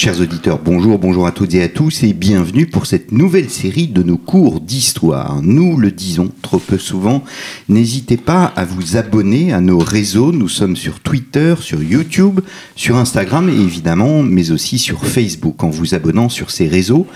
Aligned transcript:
Chers 0.00 0.20
auditeurs, 0.20 0.60
bonjour, 0.60 0.96
bonjour 0.96 1.26
à 1.26 1.32
toutes 1.32 1.54
et 1.54 1.62
à 1.64 1.68
tous 1.68 2.04
et 2.04 2.12
bienvenue 2.12 2.66
pour 2.66 2.86
cette 2.86 3.10
nouvelle 3.10 3.50
série 3.50 3.88
de 3.88 4.04
nos 4.04 4.16
cours 4.16 4.60
d'histoire. 4.60 5.42
Nous 5.42 5.76
le 5.76 5.90
disons 5.90 6.30
trop 6.40 6.60
peu 6.60 6.78
souvent, 6.78 7.24
n'hésitez 7.68 8.16
pas 8.16 8.44
à 8.44 8.64
vous 8.64 8.96
abonner 8.96 9.52
à 9.52 9.60
nos 9.60 9.80
réseaux. 9.80 10.30
Nous 10.30 10.46
sommes 10.46 10.76
sur 10.76 11.00
Twitter, 11.00 11.56
sur 11.60 11.82
YouTube, 11.82 12.38
sur 12.76 12.94
Instagram 12.94 13.48
et 13.48 13.60
évidemment, 13.60 14.22
mais 14.22 14.52
aussi 14.52 14.78
sur 14.78 15.04
Facebook. 15.04 15.64
En 15.64 15.70
vous 15.70 15.96
abonnant 15.96 16.28
sur 16.28 16.52
ces 16.52 16.68
réseaux, 16.68 17.08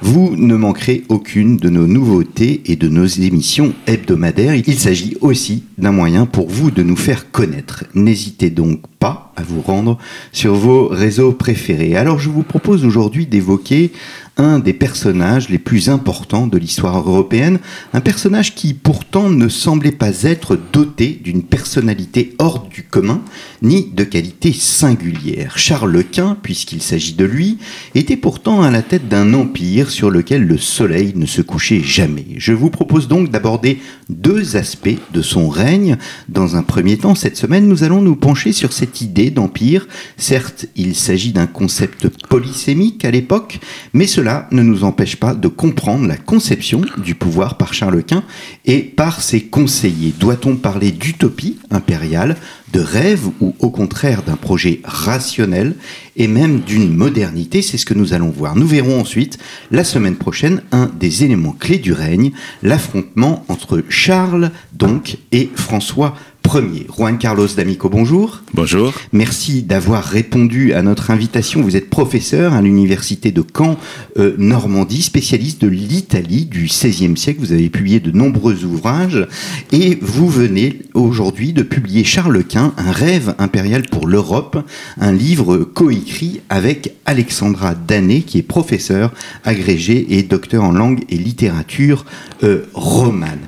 vous 0.00 0.36
ne 0.36 0.54
manquerez 0.54 1.04
aucune 1.08 1.56
de 1.56 1.68
nos 1.68 1.86
nouveautés 1.86 2.62
et 2.66 2.76
de 2.76 2.88
nos 2.88 3.06
émissions 3.06 3.74
hebdomadaires. 3.86 4.54
Il 4.54 4.78
s'agit 4.78 5.16
aussi 5.20 5.64
d'un 5.76 5.92
moyen 5.92 6.26
pour 6.26 6.48
vous 6.48 6.70
de 6.70 6.82
nous 6.82 6.96
faire 6.96 7.30
connaître. 7.30 7.84
N'hésitez 7.94 8.50
donc 8.50 8.80
pas 9.00 9.32
à 9.36 9.42
vous 9.42 9.60
rendre 9.60 9.98
sur 10.32 10.54
vos 10.54 10.88
réseaux 10.88 11.32
préférés. 11.32 11.96
Alors 11.96 12.18
je 12.18 12.30
vous 12.30 12.42
propose 12.42 12.84
aujourd'hui 12.84 13.26
d'évoquer 13.26 13.92
un 14.36 14.60
des 14.60 14.72
personnages 14.72 15.48
les 15.48 15.58
plus 15.58 15.88
importants 15.88 16.46
de 16.46 16.58
l'histoire 16.58 16.96
européenne, 16.96 17.58
un 17.92 18.00
personnage 18.00 18.54
qui 18.54 18.72
pourtant 18.72 19.28
ne 19.28 19.48
semblait 19.48 19.90
pas 19.90 20.22
être 20.22 20.58
doté 20.72 21.20
d'une 21.22 21.42
personnalité 21.42 22.34
hors 22.38 22.68
du 22.68 22.84
commun, 22.84 23.20
ni 23.62 23.90
de 23.92 24.04
qualité 24.04 24.52
singulière. 24.52 25.58
Charles 25.58 26.04
Quint, 26.04 26.36
puisqu'il 26.42 26.82
s'agit 26.82 27.14
de 27.14 27.24
lui, 27.24 27.58
était 27.94 28.16
pourtant 28.16 28.62
à 28.62 28.70
la 28.70 28.82
tête 28.82 29.08
d'un 29.08 29.34
empire 29.34 29.90
sur 29.90 30.10
lequel 30.10 30.44
le 30.44 30.58
soleil 30.58 31.12
ne 31.16 31.26
se 31.26 31.42
couchait 31.42 31.82
jamais. 31.82 32.26
Je 32.36 32.52
vous 32.52 32.70
propose 32.70 33.08
donc 33.08 33.30
d'aborder 33.30 33.78
deux 34.08 34.56
aspects 34.56 34.98
de 35.12 35.22
son 35.22 35.48
règne. 35.48 35.96
Dans 36.28 36.56
un 36.56 36.62
premier 36.62 36.96
temps, 36.96 37.14
cette 37.14 37.36
semaine, 37.36 37.68
nous 37.68 37.84
allons 37.84 38.02
nous 38.02 38.16
pencher 38.16 38.52
sur 38.52 38.72
cette 38.72 39.00
idée 39.00 39.30
d'empire. 39.30 39.86
Certes, 40.16 40.66
il 40.76 40.94
s'agit 40.94 41.32
d'un 41.32 41.46
concept 41.46 42.08
polysémique 42.28 43.04
à 43.04 43.10
l'époque, 43.10 43.60
mais 43.92 44.06
cela 44.06 44.48
ne 44.50 44.62
nous 44.62 44.84
empêche 44.84 45.16
pas 45.16 45.34
de 45.34 45.48
comprendre 45.48 46.06
la 46.06 46.16
conception 46.16 46.82
du 46.98 47.14
pouvoir 47.14 47.56
par 47.56 47.74
Charles 47.74 48.02
Quint 48.02 48.24
et 48.64 48.80
par 48.80 49.20
ses 49.20 49.42
conseillers. 49.42 50.14
Doit-on 50.18 50.56
parler 50.56 50.90
d'utopie 50.90 51.58
impériale, 51.70 52.36
de 52.72 52.80
rêve 52.80 53.26
ou 53.40 53.54
au 53.58 53.70
contraire 53.70 54.22
d'un 54.22 54.36
projet 54.36 54.80
rationnel 54.84 55.74
et 56.16 56.28
même 56.28 56.60
d'une 56.60 56.94
modernité 56.94 57.62
C'est 57.62 57.78
ce 57.78 57.86
que 57.86 57.94
nous 57.94 58.12
allons 58.12 58.30
voir. 58.30 58.56
Nous 58.56 58.66
verrons 58.66 59.00
ensuite, 59.00 59.38
la 59.70 59.84
semaine 59.84 60.16
prochaine, 60.16 60.62
un 60.72 60.90
des 60.98 61.24
éléments 61.24 61.52
clés 61.52 61.78
du 61.78 61.92
règne, 61.92 62.32
l'affrontement 62.62 63.44
entre 63.48 63.82
Charles 63.88 64.50
donc 64.72 65.18
et 65.32 65.50
François 65.54 66.14
premier. 66.48 66.86
Juan 66.88 67.18
Carlos 67.18 67.46
D'Amico, 67.54 67.90
bonjour. 67.90 68.40
Bonjour. 68.54 68.94
Merci 69.12 69.62
d'avoir 69.62 70.02
répondu 70.02 70.72
à 70.72 70.80
notre 70.80 71.10
invitation. 71.10 71.60
Vous 71.60 71.76
êtes 71.76 71.90
professeur 71.90 72.54
à 72.54 72.62
l'université 72.62 73.32
de 73.32 73.44
Caen, 73.54 73.76
euh, 74.16 74.34
Normandie, 74.38 75.02
spécialiste 75.02 75.60
de 75.60 75.68
l'Italie 75.68 76.46
du 76.46 76.64
XVIe 76.64 77.18
siècle. 77.18 77.40
Vous 77.40 77.52
avez 77.52 77.68
publié 77.68 78.00
de 78.00 78.12
nombreux 78.12 78.64
ouvrages 78.64 79.26
et 79.72 79.98
vous 80.00 80.26
venez 80.26 80.78
aujourd'hui 80.94 81.52
de 81.52 81.62
publier 81.62 82.02
Charles 82.02 82.42
Quint, 82.44 82.72
Un 82.78 82.92
rêve 82.92 83.34
impérial 83.38 83.82
pour 83.82 84.06
l'Europe, 84.06 84.56
un 84.98 85.12
livre 85.12 85.58
coécrit 85.58 86.40
avec 86.48 86.94
Alexandra 87.04 87.74
Danet, 87.74 88.22
qui 88.22 88.38
est 88.38 88.42
professeur 88.42 89.12
agrégé 89.44 90.14
et 90.16 90.22
docteur 90.22 90.64
en 90.64 90.72
langue 90.72 91.04
et 91.10 91.18
littérature 91.18 92.06
euh, 92.42 92.62
romane. 92.72 93.40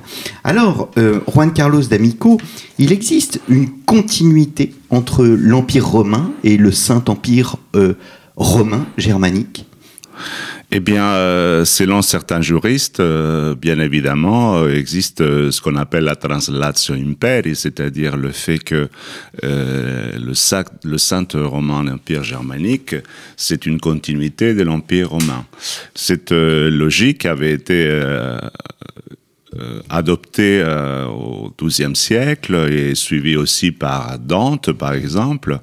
Alors, 0.43 0.91
euh, 0.97 1.21
Juan 1.33 1.51
Carlos 1.51 1.81
D'Amico, 1.81 2.37
il 2.81 2.91
existe 2.91 3.39
une 3.47 3.69
continuité 3.85 4.73
entre 4.89 5.23
l'Empire 5.23 5.87
romain 5.87 6.33
et 6.43 6.57
le 6.57 6.71
Saint-Empire 6.71 7.57
euh, 7.75 7.93
romain 8.35 8.87
germanique 8.97 9.65
eh 10.73 10.79
bien, 10.79 11.03
euh, 11.03 11.65
selon 11.65 12.01
certains 12.01 12.39
juristes, 12.39 13.01
euh, 13.01 13.55
bien 13.55 13.77
évidemment, 13.79 14.65
existe 14.69 15.17
ce 15.19 15.61
qu'on 15.61 15.75
appelle 15.75 16.05
la 16.05 16.15
translatio 16.15 16.95
imperi, 16.95 17.57
c'est-à-dire 17.57 18.15
le 18.15 18.31
fait 18.31 18.59
que 18.59 18.87
le, 19.43 20.33
Saint 20.33 21.27
romain 21.33 21.87
Empire 21.87 22.23
germanique, 22.23 22.95
c'est 23.35 23.65
une 23.65 23.81
continuité 23.81 24.53
de 24.53 24.63
l'Empire 24.63 25.09
romain. 25.09 25.45
Cette 25.93 26.31
logique 26.31 27.25
avait 27.25 27.51
été 27.51 27.89
adopté 29.89 30.61
euh, 30.63 31.05
au 31.07 31.53
XIIe 31.61 31.95
siècle 31.95 32.55
et 32.71 32.95
suivi 32.95 33.35
aussi 33.35 33.71
par 33.71 34.17
Dante, 34.17 34.71
par 34.71 34.93
exemple. 34.93 35.59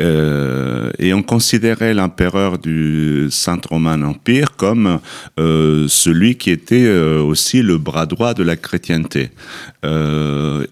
Euh, 0.00 0.90
et 0.98 1.12
on 1.12 1.22
considérait 1.22 1.94
l'empereur 1.94 2.58
du 2.58 3.28
Saint-Romain 3.30 4.02
Empire 4.02 4.56
comme 4.56 4.98
euh, 5.38 5.86
celui 5.88 6.36
qui 6.36 6.50
était 6.50 6.86
euh, 6.86 7.20
aussi 7.20 7.62
le 7.62 7.76
bras 7.76 8.06
droit 8.06 8.34
de 8.34 8.42
la 8.42 8.56
chrétienté. 8.56 9.30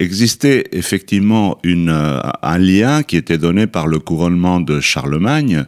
existait 0.01 0.69
effectivement 0.73 1.59
un 1.65 2.59
lien 2.59 3.03
qui 3.03 3.17
était 3.17 3.39
donné 3.39 3.67
par 3.67 3.87
le 3.87 3.99
couronnement 3.99 4.61
de 4.61 4.81
Charlemagne, 4.81 5.65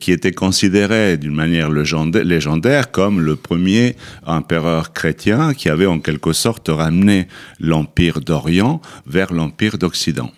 qui 0.00 0.12
était 0.12 0.32
considéré 0.32 1.16
d'une 1.16 1.34
manière 1.34 1.70
légendaire 1.70 2.90
comme 2.90 3.20
le 3.20 3.36
premier 3.36 3.96
empereur 4.26 4.92
chrétien 4.92 5.54
qui 5.54 5.68
avait 5.68 5.86
en 5.86 6.00
quelque 6.00 6.32
sorte 6.32 6.68
ramené 6.68 7.28
l'empire 7.60 8.20
d'Orient 8.20 8.80
vers 9.06 9.32
l'empire 9.32 9.78
d'Occident. 9.78 10.32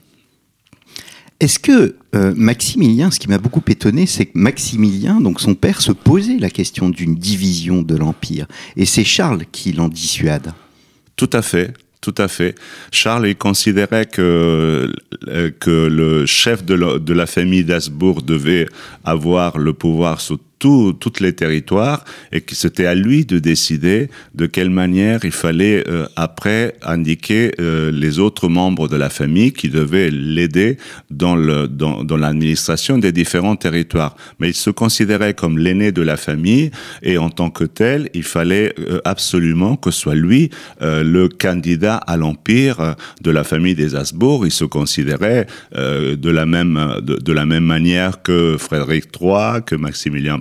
Est-ce 1.39 1.59
que 1.59 1.97
euh, 2.15 2.33
Maximilien, 2.35 3.11
ce 3.11 3.21
qui 3.21 3.29
m'a 3.29 3.39
beaucoup 3.39 3.63
étonné, 3.69 4.07
c'est 4.07 4.27
que 4.27 4.39
Maximilien, 4.39 5.21
donc 5.21 5.41
son 5.41 5.55
père, 5.55 5.83
se 5.83 5.93
posait 5.93 6.39
la 6.39 6.49
question 6.49 6.89
d'une 6.89 7.15
division 7.15 7.83
de 7.83 7.95
l'Empire. 7.95 8.47
Et 8.77 8.87
c'est 8.87 9.05
Charles 9.05 9.45
qui 9.53 9.73
l'en 9.73 9.89
dissuade. 9.89 10.55
Tout 11.17 11.31
à 11.33 11.43
fait. 11.43 11.75
Tout 12.01 12.15
à 12.19 12.29
fait. 12.29 12.55
Charles 12.93 13.27
il 13.27 13.37
considérait 13.37 14.07
que, 14.07 14.93
euh, 15.29 15.51
que 15.59 15.89
le 15.89 16.25
chef 16.25 16.65
de 16.65 16.75
la, 16.75 16.99
de 16.99 17.13
la 17.13 17.27
famille 17.27 17.65
d'Habsbourg 17.65 18.23
devait 18.23 18.69
avoir 19.05 19.59
le 19.59 19.73
pouvoir 19.73 20.21
sous 20.21 20.39
tous 20.59 21.21
les 21.21 21.35
territoires 21.35 22.05
et 22.33 22.41
que 22.41 22.55
c'était 22.55 22.87
à 22.87 22.95
lui 22.95 23.25
de 23.25 23.39
décider 23.39 24.09
de 24.35 24.47
quelle 24.47 24.71
manière 24.71 25.25
il 25.25 25.33
fallait 25.33 25.85
euh, 25.89 26.07
après 26.17 26.75
indiquer 26.83 27.53
euh, 27.61 27.91
les 27.91 28.19
autres 28.19 28.49
membres 28.49 28.89
de 28.89 28.97
la 28.97 29.11
famille 29.11 29.53
qui 29.53 29.69
devaient 29.69 30.11
l'aider 30.11 30.79
dans 31.11 31.37
le 31.37 31.69
dans, 31.69 32.05
dans 32.05 32.17
l'administration 32.17 32.99
des 32.99 33.13
différents 33.13 33.57
territoires. 33.57 34.17
Mais 34.39 34.49
il 34.51 34.55
se 34.55 34.71
considérait 34.71 35.35
comme 35.35 35.59
l'aîné 35.59 35.93
de 35.93 36.03
la 36.03 36.17
famille 36.17 36.71
et 37.03 37.19
en 37.19 37.31
tant 37.31 37.51
que 37.51 37.65
tel, 37.65 38.09
il 38.15 38.23
fallait 38.23 38.75
euh, 38.79 39.01
absolument 39.05 39.77
que 39.77 39.91
soit 39.91 40.15
lui 40.15 40.51
le 40.81 41.29
candidat 41.29 41.97
à 41.97 42.17
l'empire 42.17 42.97
de 43.23 43.31
la 43.31 43.45
famille 43.45 43.75
des 43.75 43.95
Habsbourg. 43.95 44.47
Il 44.47 44.53
se 44.53 44.65
considérait 44.65 45.47
de 45.75 46.31
la 46.31 46.47
même 46.47 46.97
de, 47.03 47.17
de 47.17 47.33
la 47.33 47.47
même 47.47 47.65
manière 47.65 48.23
que 48.23 48.57
Frédéric 48.59 49.07
III, 49.21 49.63
que 49.65 49.75
Maximilien 49.75 50.39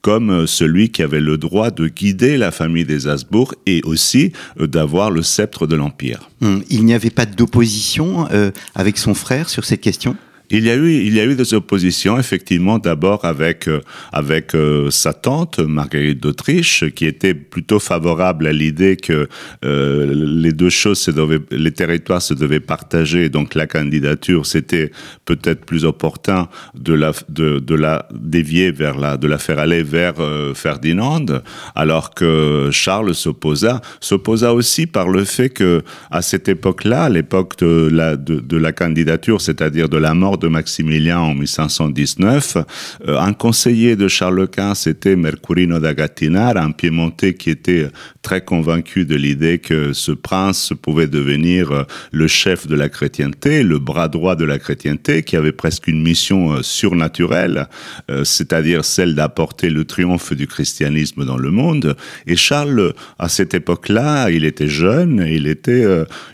Comme 0.00 0.30
euh, 0.30 0.46
celui 0.46 0.90
qui 0.90 1.02
avait 1.02 1.20
le 1.20 1.38
droit 1.38 1.70
de 1.70 1.88
guider 1.88 2.36
la 2.36 2.50
famille 2.50 2.84
des 2.84 3.06
Habsbourg 3.06 3.54
et 3.66 3.80
aussi 3.84 4.32
euh, 4.60 4.66
d'avoir 4.66 5.10
le 5.10 5.22
sceptre 5.22 5.66
de 5.66 5.76
l'Empire. 5.76 6.30
Hum, 6.42 6.62
il 6.70 6.84
n'y 6.84 6.94
avait 6.94 7.10
pas 7.10 7.26
d'opposition 7.26 8.28
euh, 8.30 8.50
avec 8.74 8.98
son 8.98 9.14
frère 9.14 9.48
sur 9.48 9.64
cette 9.64 9.80
question? 9.80 10.16
Il 10.50 10.64
y 10.64 10.70
a 10.70 10.76
eu, 10.76 10.92
il 10.92 11.14
y 11.14 11.20
a 11.20 11.24
eu 11.24 11.34
des 11.34 11.54
oppositions, 11.54 12.18
effectivement, 12.18 12.78
d'abord 12.78 13.24
avec, 13.24 13.68
euh, 13.68 13.80
avec 14.12 14.54
euh, 14.54 14.90
sa 14.90 15.12
tante, 15.12 15.58
Marguerite 15.58 16.22
d'Autriche, 16.22 16.84
qui 16.94 17.06
était 17.06 17.34
plutôt 17.34 17.78
favorable 17.78 18.46
à 18.46 18.52
l'idée 18.52 18.96
que 18.96 19.28
euh, 19.64 20.12
les 20.14 20.52
deux 20.52 20.70
choses, 20.70 20.98
se 20.98 21.10
devaient, 21.10 21.40
les 21.50 21.72
territoires 21.72 22.22
se 22.22 22.34
devaient 22.34 22.60
partager, 22.60 23.28
donc 23.28 23.54
la 23.54 23.66
candidature, 23.66 24.46
c'était 24.46 24.92
peut-être 25.24 25.64
plus 25.64 25.84
opportun 25.84 26.48
de 26.74 26.94
la, 26.94 27.12
de, 27.28 27.58
de 27.58 27.74
la 27.74 28.08
dévier 28.14 28.70
vers 28.70 28.98
la, 28.98 29.16
de 29.16 29.26
la 29.26 29.38
faire 29.38 29.58
aller 29.58 29.82
vers 29.82 30.14
Ferdinand, 30.54 31.26
alors 31.74 32.14
que 32.14 32.70
Charles 32.70 33.14
s'opposa, 33.14 33.80
s'opposa 34.00 34.54
aussi 34.54 34.86
par 34.86 35.08
le 35.08 35.24
fait 35.24 35.48
que, 35.48 35.82
à 36.10 36.22
cette 36.22 36.48
époque-là, 36.48 37.04
à 37.04 37.08
l'époque 37.08 37.58
de 37.58 37.88
la, 37.92 38.16
de, 38.16 38.40
de 38.40 38.56
la 38.56 38.72
candidature, 38.72 39.40
c'est-à-dire 39.40 39.88
de 39.88 39.96
la 39.96 40.14
mort 40.14 40.35
de 40.38 40.48
Maximilien 40.48 41.18
en 41.18 41.34
1519, 41.34 42.58
euh, 43.06 43.18
un 43.18 43.32
conseiller 43.32 43.96
de 43.96 44.08
Charles 44.08 44.48
Quint, 44.48 44.74
c'était 44.74 45.16
Mercurino 45.16 45.78
da 45.78 45.94
Gattinara, 45.94 46.62
un 46.62 46.72
piémontais 46.72 47.34
qui 47.34 47.50
était 47.50 47.88
très 48.26 48.40
convaincu 48.40 49.04
de 49.04 49.14
l'idée 49.14 49.58
que 49.60 49.92
ce 49.92 50.10
prince 50.10 50.72
pouvait 50.82 51.06
devenir 51.06 51.70
euh, 51.70 51.84
le 52.10 52.26
chef 52.26 52.66
de 52.66 52.74
la 52.74 52.88
chrétienté, 52.88 53.62
le 53.62 53.78
bras 53.78 54.08
droit 54.08 54.34
de 54.34 54.44
la 54.44 54.58
chrétienté, 54.58 55.22
qui 55.22 55.36
avait 55.36 55.52
presque 55.52 55.86
une 55.86 56.02
mission 56.02 56.54
euh, 56.54 56.62
surnaturelle, 56.62 57.68
euh, 58.10 58.24
c'est-à-dire 58.24 58.84
celle 58.84 59.14
d'apporter 59.14 59.70
le 59.70 59.84
triomphe 59.84 60.32
du 60.32 60.48
christianisme 60.48 61.24
dans 61.24 61.36
le 61.36 61.52
monde. 61.52 61.96
Et 62.26 62.34
Charles, 62.34 62.94
à 63.20 63.28
cette 63.28 63.54
époque-là, 63.54 64.28
il 64.30 64.44
était 64.44 64.66
jeune, 64.66 65.24
il 65.24 65.46
était, 65.46 65.84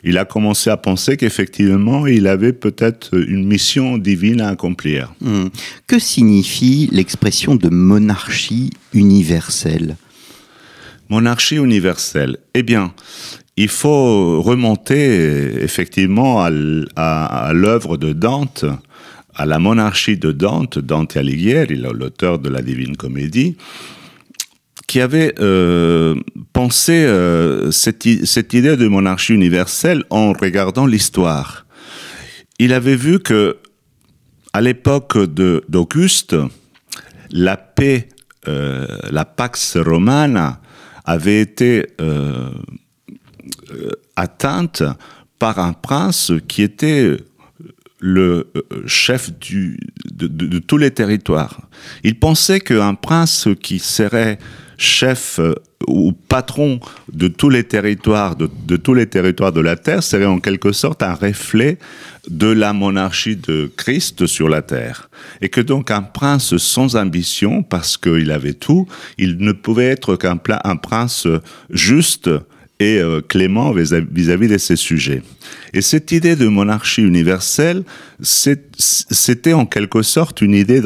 il 0.02 0.16
a 0.16 0.24
commencé 0.24 0.70
à 0.70 0.78
penser 0.78 1.18
qu'effectivement, 1.18 2.06
il 2.06 2.26
avait 2.26 2.54
peut-être 2.54 3.10
une 3.14 3.46
mission 3.46 3.98
divine 3.98 4.40
à 4.40 4.48
accomplir. 4.48 5.12
Hmm. 5.20 5.48
Que 5.86 5.98
signifie 5.98 6.88
l'expression 6.90 7.54
de 7.54 7.68
monarchie 7.68 8.70
universelle? 8.94 9.96
Monarchie 11.12 11.56
universelle. 11.56 12.38
Eh 12.54 12.62
bien, 12.62 12.94
il 13.58 13.68
faut 13.68 14.40
remonter 14.40 15.62
effectivement 15.62 16.42
à, 16.42 17.52
l'œuvre 17.52 17.98
de 17.98 18.14
Dante, 18.14 18.64
à 19.34 19.44
la 19.44 19.58
monarchie 19.58 20.16
de 20.16 20.32
Dante, 20.32 20.78
Dante 20.78 21.18
Alighieri, 21.18 21.76
l'auteur 21.76 22.38
de 22.38 22.48
la 22.48 22.62
Divine 22.62 22.96
Comédie, 22.96 23.58
qui 24.86 25.02
avait 25.02 25.34
euh, 25.38 26.14
pensé 26.54 27.04
euh, 27.04 27.70
cette, 27.70 28.06
idée 28.06 28.78
de 28.78 28.88
monarchie 28.88 29.34
universelle 29.34 30.04
en 30.08 30.32
regardant 30.32 30.86
l'histoire. 30.86 31.66
Il 32.58 32.72
avait 32.72 32.96
vu 32.96 33.18
que 33.20 33.58
à 34.54 34.62
l'époque 34.62 35.18
d'Auguste, 35.18 36.36
la 37.30 37.58
paix, 37.58 38.08
euh, 38.48 38.86
la 39.10 39.26
Pax 39.26 39.76
Romana, 39.76 40.61
avait 41.04 41.40
été 41.40 41.86
euh, 42.00 42.50
euh, 43.72 43.90
atteinte 44.16 44.82
par 45.38 45.58
un 45.58 45.72
prince 45.72 46.32
qui 46.48 46.62
était 46.62 47.16
le 47.98 48.50
euh, 48.56 48.62
chef 48.86 49.30
de, 49.40 50.58
tous 50.58 50.76
les 50.76 50.90
territoires. 50.90 51.68
Il 52.04 52.18
pensait 52.18 52.60
qu'un 52.60 52.94
prince 52.94 53.48
qui 53.60 53.78
serait 53.78 54.38
chef 54.78 55.40
ou 55.86 56.12
patron 56.12 56.80
de 57.12 57.28
tous 57.28 57.50
les 57.50 57.64
territoires, 57.64 58.36
de, 58.36 58.76
tous 58.76 58.94
les 58.94 59.06
territoires 59.06 59.52
de 59.52 59.60
la 59.60 59.76
terre, 59.76 60.02
serait 60.02 60.26
en 60.26 60.40
quelque 60.40 60.72
sorte 60.72 61.02
un 61.02 61.14
reflet 61.14 61.78
de 62.28 62.46
la 62.46 62.72
monarchie 62.72 63.36
de 63.36 63.70
Christ 63.76 64.26
sur 64.26 64.48
la 64.48 64.62
terre. 64.62 65.10
Et 65.40 65.48
que 65.48 65.60
donc 65.60 65.90
un 65.90 66.02
prince 66.02 66.56
sans 66.56 66.96
ambition, 66.96 67.62
parce 67.62 67.96
qu'il 67.96 68.30
avait 68.30 68.54
tout, 68.54 68.86
il 69.18 69.38
ne 69.38 69.52
pouvait 69.52 69.88
être 69.88 70.16
qu'un 70.16 70.38
un 70.64 70.76
prince 70.76 71.26
juste 71.70 72.30
et 72.80 72.98
euh, 72.98 73.20
clément 73.20 73.72
vis-à-vis 73.72 74.48
de 74.48 74.58
ses 74.58 74.76
sujets. 74.76 75.22
Et 75.72 75.82
cette 75.82 76.10
idée 76.10 76.36
de 76.36 76.48
monarchie 76.48 77.02
universelle, 77.02 77.84
c'était 78.20 79.52
en 79.52 79.66
quelque 79.66 80.02
sorte 80.02 80.40
une 80.40 80.54
idée 80.54 80.82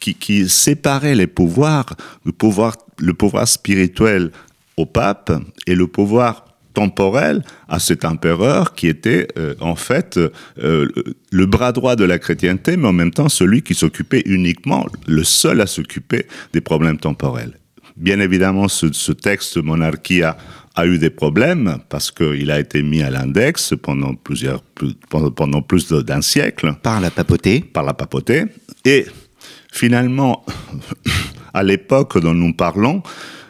qui 0.00 0.48
séparait 0.48 1.14
les 1.14 1.26
pouvoirs, 1.26 1.96
le 2.24 2.32
pouvoir, 2.32 2.76
le 2.98 3.14
pouvoir 3.14 3.48
spirituel 3.48 4.30
au 4.76 4.86
pape 4.86 5.32
et 5.66 5.74
le 5.74 5.86
pouvoir 5.86 6.47
temporel 6.78 7.42
à 7.68 7.80
cet 7.80 8.04
empereur 8.04 8.76
qui 8.76 8.86
était 8.86 9.26
euh, 9.36 9.54
en 9.58 9.74
fait 9.74 10.16
euh, 10.16 10.86
le 11.32 11.46
bras 11.46 11.72
droit 11.72 11.96
de 11.96 12.04
la 12.04 12.20
chrétienté, 12.20 12.76
mais 12.76 12.86
en 12.86 12.92
même 12.92 13.10
temps 13.10 13.28
celui 13.28 13.62
qui 13.62 13.74
s'occupait 13.74 14.22
uniquement, 14.26 14.86
le 15.08 15.24
seul 15.24 15.60
à 15.60 15.66
s'occuper 15.66 16.26
des 16.52 16.60
problèmes 16.60 16.98
temporels. 16.98 17.58
Bien 17.96 18.20
évidemment, 18.20 18.68
ce, 18.68 19.10
texte 19.10 19.56
Monarchia 19.56 20.36
a 20.76 20.86
eu 20.86 20.98
des 20.98 21.10
problèmes 21.10 21.78
parce 21.88 22.12
qu'il 22.12 22.48
a 22.52 22.60
été 22.60 22.84
mis 22.84 23.02
à 23.02 23.10
l'index 23.10 23.74
pendant 23.82 24.14
plusieurs 24.14 24.62
pendant 25.10 25.62
plus 25.62 25.92
d'un 25.92 26.22
siècle. 26.22 26.76
Par 26.80 27.00
la 27.00 27.10
papauté. 27.10 27.58
Par 27.60 27.82
la 27.82 27.94
papauté. 27.94 28.44
Et 28.84 29.04
finalement 29.72 30.46
à 31.54 31.64
l'époque 31.64 32.20
dont 32.20 32.34
nous 32.34 32.52
parlons 32.52 33.02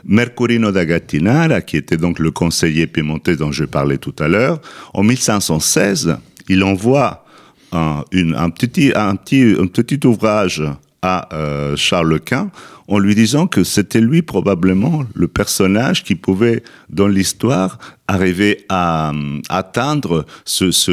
Mercurino 0.04 0.70
da 0.70 0.84
Gattinara, 0.84 1.60
qui 1.60 1.76
était 1.76 1.96
donc 1.96 2.18
le 2.18 2.30
conseiller 2.30 2.86
piémontais 2.86 3.36
dont 3.36 3.52
je 3.52 3.64
parlais 3.64 3.98
tout 3.98 4.14
à 4.18 4.28
l'heure, 4.28 4.60
en 4.94 5.02
1516, 5.02 6.16
il 6.48 6.64
envoie 6.64 7.24
un, 7.72 8.02
petit, 8.50 8.92
un, 8.94 9.16
petit, 9.16 10.06
ouvrage 10.06 10.62
à 11.02 11.28
euh, 11.34 11.76
Charles 11.76 12.20
Quint 12.20 12.50
en 12.88 12.98
lui 12.98 13.14
disant 13.14 13.46
que 13.46 13.64
c'était 13.64 14.00
lui 14.00 14.22
probablement 14.22 15.04
le 15.14 15.28
personnage 15.28 16.02
qui 16.04 16.14
pouvait, 16.14 16.62
dans 16.88 17.06
l'histoire, 17.06 17.78
arriver 18.08 18.64
à, 18.70 19.12
atteindre 19.50 20.24
cette 20.46 20.88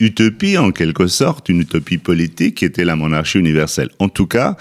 utopie, 0.00 0.58
en 0.58 0.72
quelque 0.72 1.06
sorte, 1.06 1.48
une 1.48 1.60
utopie 1.60 1.98
politique 1.98 2.56
qui 2.56 2.64
était 2.64 2.84
la 2.84 2.96
monarchie 2.96 3.38
universelle. 3.38 3.90
En 4.00 4.08
tout 4.08 4.26
cas, 4.26 4.56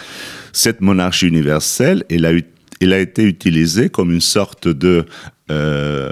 cette 0.54 0.82
monarchie 0.82 1.28
universelle, 1.28 2.04
elle 2.12 2.26
a 2.26 2.34
eu 2.34 2.44
il 2.82 2.94
a 2.94 3.00
été 3.00 3.24
utilisé 3.24 3.90
comme 3.90 4.12
une 4.12 4.22
sorte 4.22 4.68
de 4.68 5.06
euh, 5.52 6.10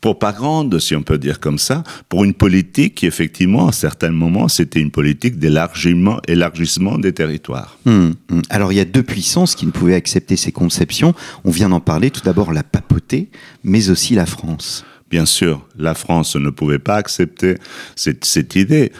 propagande, 0.00 0.78
si 0.78 0.94
on 0.94 1.02
peut 1.02 1.18
dire 1.18 1.40
comme 1.40 1.58
ça, 1.58 1.82
pour 2.08 2.24
une 2.24 2.34
politique 2.34 2.96
qui, 2.96 3.06
effectivement, 3.06 3.68
à 3.68 3.72
certains 3.72 4.10
moments, 4.10 4.48
c'était 4.48 4.80
une 4.80 4.90
politique 4.90 5.38
d'élargissement 5.38 6.20
élargissement 6.28 6.98
des 6.98 7.12
territoires. 7.12 7.78
Hum, 7.86 8.14
hum. 8.30 8.42
Alors, 8.50 8.72
il 8.72 8.76
y 8.76 8.80
a 8.80 8.84
deux 8.84 9.02
puissances 9.02 9.54
qui 9.54 9.66
ne 9.66 9.70
pouvaient 9.70 9.94
accepter 9.94 10.36
ces 10.36 10.52
conceptions. 10.52 11.14
On 11.44 11.50
vient 11.50 11.68
d'en 11.68 11.80
parler, 11.80 12.10
tout 12.10 12.22
d'abord 12.22 12.52
la 12.52 12.62
papauté, 12.62 13.30
mais 13.64 13.90
aussi 13.90 14.14
la 14.14 14.26
France. 14.26 14.84
Bien 15.10 15.26
sûr, 15.26 15.66
la 15.78 15.94
France 15.94 16.36
ne 16.36 16.50
pouvait 16.50 16.78
pas 16.78 16.96
accepter 16.96 17.56
cette, 17.96 18.24
cette 18.24 18.56
idée. 18.56 18.92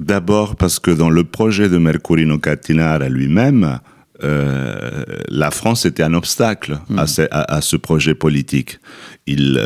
D'abord 0.00 0.56
parce 0.56 0.78
que 0.78 0.90
dans 0.90 1.10
le 1.10 1.24
projet 1.24 1.68
de 1.68 1.78
Mercurino 1.78 2.38
Catinara 2.38 3.08
lui-même, 3.08 3.78
euh, 4.22 5.04
la 5.28 5.50
France 5.50 5.84
était 5.84 6.02
un 6.02 6.14
obstacle 6.14 6.78
à, 6.96 7.06
ce, 7.06 7.22
à, 7.30 7.60
ce, 7.60 7.76
projet 7.76 8.14
politique. 8.14 8.78
Il, 9.26 9.58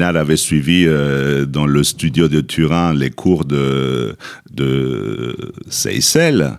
avait 0.00 0.36
suivi 0.36 0.84
euh, 0.86 1.46
dans 1.46 1.66
le 1.66 1.82
studio 1.82 2.28
de 2.28 2.40
Turin 2.40 2.94
les 2.94 3.10
cours 3.10 3.44
de, 3.44 4.16
de 4.50 5.52
Seyssel, 5.68 6.58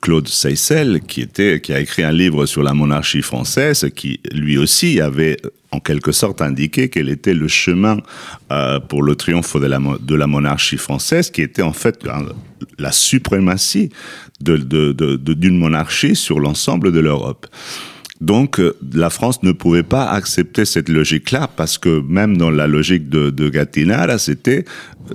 Claude 0.00 0.28
Seyssel, 0.28 1.00
qui, 1.06 1.22
était, 1.22 1.60
qui 1.60 1.72
a 1.72 1.80
écrit 1.80 2.02
un 2.02 2.12
livre 2.12 2.46
sur 2.46 2.62
la 2.62 2.74
monarchie 2.74 3.22
française, 3.22 3.90
qui 3.94 4.20
lui 4.32 4.58
aussi 4.58 5.00
avait 5.00 5.38
en 5.72 5.80
quelque 5.80 6.12
sorte 6.12 6.42
indiqué 6.42 6.88
quel 6.88 7.08
était 7.08 7.34
le 7.34 7.48
chemin 7.48 7.98
euh, 8.50 8.80
pour 8.80 9.02
le 9.02 9.14
triomphe 9.14 9.56
de 9.56 9.66
la, 9.66 9.78
de 9.78 10.14
la 10.14 10.26
monarchie 10.26 10.76
française, 10.76 11.30
qui 11.30 11.42
était 11.42 11.62
en 11.62 11.72
fait 11.72 12.04
la 12.80 12.92
suprématie 12.92 13.90
d'une 14.40 15.58
monarchie 15.58 16.16
sur 16.16 16.40
l'ensemble 16.40 16.92
de 16.92 17.00
l'Europe. 17.00 17.46
Donc 18.20 18.60
euh, 18.60 18.76
la 18.92 19.10
France 19.10 19.42
ne 19.42 19.52
pouvait 19.52 19.82
pas 19.82 20.10
accepter 20.10 20.64
cette 20.64 20.88
logique-là 20.88 21.48
parce 21.56 21.78
que 21.78 22.02
même 22.06 22.36
dans 22.36 22.50
la 22.50 22.66
logique 22.66 23.08
de, 23.08 23.30
de 23.30 23.48
Gattinara, 23.48 24.18
c'était 24.18 24.64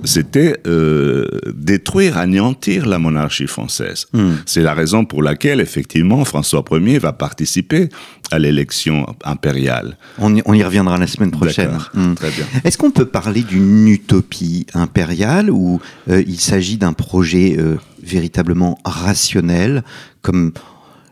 c'était 0.04 0.60
euh, 0.66 1.26
détruire, 1.54 2.18
anéantir 2.18 2.86
la 2.86 2.98
monarchie 2.98 3.46
française. 3.46 4.06
Hmm. 4.12 4.34
C'est 4.44 4.62
la 4.62 4.74
raison 4.74 5.04
pour 5.04 5.22
laquelle 5.22 5.60
effectivement 5.60 6.24
François 6.24 6.64
Ier 6.72 6.98
va 6.98 7.12
participer 7.12 7.88
à 8.30 8.38
l'élection 8.38 9.06
impériale. 9.24 9.96
On 10.18 10.34
y, 10.34 10.42
on 10.44 10.54
y, 10.54 10.62
reviendra 10.62 10.98
la 10.98 11.06
semaine 11.06 11.30
prochaine. 11.30 11.78
Hmm. 11.94 12.14
Très 12.14 12.30
bien. 12.30 12.46
Est-ce 12.64 12.76
qu'on 12.78 12.90
peut 12.90 13.06
parler 13.06 13.42
d'une 13.42 13.88
utopie 13.88 14.66
impériale 14.74 15.50
ou 15.50 15.80
euh, 16.10 16.22
il 16.26 16.40
s'agit 16.40 16.76
d'un 16.76 16.92
projet 16.92 17.56
euh, 17.58 17.76
véritablement 18.02 18.78
rationnel 18.84 19.84
comme 20.22 20.52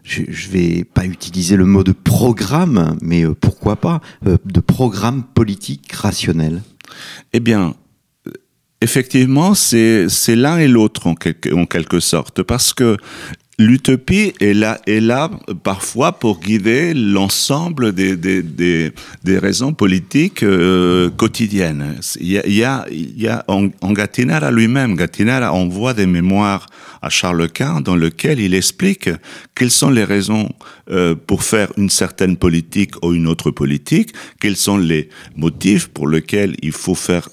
je 0.05 0.21
ne 0.21 0.53
vais 0.53 0.85
pas 0.85 1.07
utiliser 1.07 1.57
le 1.57 1.65
mot 1.65 1.83
de 1.83 1.93
programme, 1.93 2.97
mais 3.01 3.25
euh, 3.25 3.35
pourquoi 3.35 3.77
pas, 3.77 4.01
euh, 4.27 4.37
de 4.45 4.61
programme 4.61 5.25
politique 5.25 5.91
rationnel. 5.93 6.63
Eh 7.33 7.41
bien, 7.41 7.75
effectivement, 8.83 9.55
c'est 9.55 10.07
l'un 10.29 10.59
et 10.59 10.69
l'autre 10.69 11.07
en, 11.07 11.15
quelque 11.15 12.01
sorte, 12.01 12.43
parce 12.43 12.75
que 12.75 12.99
L'utopie 13.59 14.33
est 14.41 14.53
là, 14.53 14.81
est 14.87 15.01
là 15.01 15.31
parfois 15.63 16.13
pour 16.13 16.41
guider 16.41 16.93
l'ensemble 16.93 17.93
des, 17.93 18.17
des, 18.17 18.43
des, 18.43 18.91
des, 19.23 19.39
raisons 19.39 19.73
politiques 19.73 20.43
euh, 20.43 21.09
quotidiennes. 21.11 21.95
Il 22.21 22.33
y 22.33 22.65
a, 22.65 22.85
il 22.91 23.21
y 23.21 23.29
a, 23.29 23.45
en, 23.47 23.69
en 23.81 23.93
Gattinara 23.93 24.51
lui-même, 24.51 24.97
Gattinara 24.97 25.53
envoie 25.53 25.95
des 25.95 26.07
mémoires 26.07 26.67
à 27.01 27.11
Charles 27.11 27.49
Quint 27.49 27.81
dans 27.81 27.95
lequel 27.95 28.41
il 28.41 28.55
explique 28.55 29.09
quelles 29.55 29.71
sont 29.71 29.91
les 29.91 30.05
raisons 30.05 30.49
euh, 30.91 31.15
pour 31.15 31.45
faire 31.45 31.73
une 31.77 31.91
certaine 31.91 32.37
politique 32.37 33.05
ou 33.05 33.13
une 33.13 33.29
autre 33.29 33.53
politique, 33.53 34.11
quels 34.41 34.57
sont 34.57 34.79
les 34.79 35.11
motifs 35.37 35.89
pour 35.89 36.09
lesquels 36.09 36.57
il 36.61 36.73
faut 36.73 36.97
faire 36.97 37.29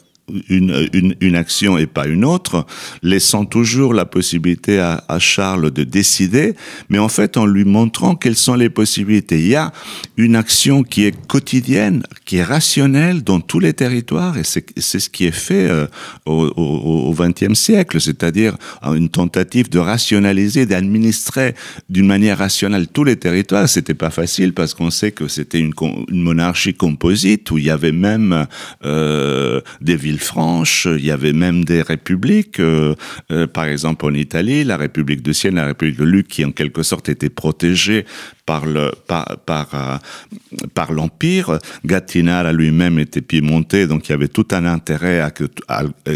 une, 0.50 0.88
une, 0.94 1.16
une, 1.20 1.36
action 1.36 1.78
et 1.78 1.88
pas 1.88 2.08
une 2.08 2.26
autre, 2.26 2.66
laissant 3.04 3.46
toujours 3.46 3.94
la 3.94 4.06
possibilité 4.06 4.80
à, 4.80 5.04
à, 5.08 5.20
Charles 5.20 5.72
de 5.72 5.84
décider, 5.84 6.56
mais 6.90 7.00
en 7.00 7.10
fait 7.10 7.38
en 7.38 7.46
lui 7.46 7.66
montrant 7.66 8.16
quelles 8.16 8.36
sont 8.36 8.56
les 8.56 8.70
possibilités. 8.70 9.40
Il 9.40 9.48
y 9.48 9.56
a 9.56 9.72
une 10.18 10.36
action 10.36 10.84
qui 10.84 11.06
est 11.06 11.28
quotidienne, 11.28 12.04
qui 12.26 12.38
est 12.38 12.44
rationnelle 12.44 13.24
dans 13.24 13.40
tous 13.40 13.60
les 13.60 13.74
territoires, 13.74 14.38
et 14.38 14.44
c'est 14.44 15.00
ce 15.00 15.10
qui 15.10 15.26
est 15.26 15.32
fait 15.32 15.70
euh, 15.70 15.88
au 16.26 17.14
XXe 17.18 17.58
siècle, 17.58 18.00
c'est-à-dire 18.00 18.58
une 18.84 19.10
tentative 19.10 19.70
de 19.70 19.80
rationaliser, 19.80 20.66
d'administrer 20.66 21.56
d'une 21.90 22.08
manière 22.08 22.38
rationnelle 22.40 22.88
tous 22.88 23.04
les 23.04 23.16
territoires. 23.16 23.68
C'était 23.68 23.94
pas 23.94 24.10
facile 24.10 24.54
parce 24.54 24.74
qu'on 24.74 24.92
sait 24.92 25.12
que 25.12 25.28
c'était 25.28 25.60
une, 25.60 25.74
une, 26.10 26.22
monarchie 26.22 26.74
composite 26.74 27.50
où 27.52 27.58
il 27.58 27.66
y 27.66 27.70
avait 27.70 27.92
même 27.92 28.48
euh, 28.86 29.62
des 29.82 29.96
villes 29.96 30.20
franches, 30.24 30.88
il 30.90 31.06
y 31.06 31.12
avait 31.12 31.34
même 31.34 31.66
des 31.66 31.82
républiques. 31.82 32.60
Euh, 32.60 32.96
euh, 33.32 33.48
par 33.48 33.66
exemple, 33.66 34.06
en 34.06 34.14
Italie, 34.14 34.64
la 34.64 34.78
République 34.78 35.22
de 35.22 35.34
Sienne, 35.34 35.56
la 35.56 35.66
République 35.66 35.98
de 35.98 36.04
Luc, 36.04 36.28
qui 36.28 36.46
en 36.46 36.52
quelque 36.52 36.84
sorte 36.84 37.10
était 37.10 37.30
protégée 37.30 38.06
par 38.46 38.66
le 38.66 38.92
par 39.08 39.38
par, 39.46 39.68
euh, 39.74 39.98
par 40.74 40.92
l'empire. 40.92 41.60
Gattinara 41.86 42.52
lui-même 42.52 43.00
était 43.00 43.22
piémontais, 43.22 43.88
donc 43.88 44.10
il 44.10 44.12
y 44.12 44.16
avait 44.16 44.28
tout 44.28 44.48
un 44.52 44.66
intérêt 44.66 45.20
à 45.20 45.32
que 45.32 45.46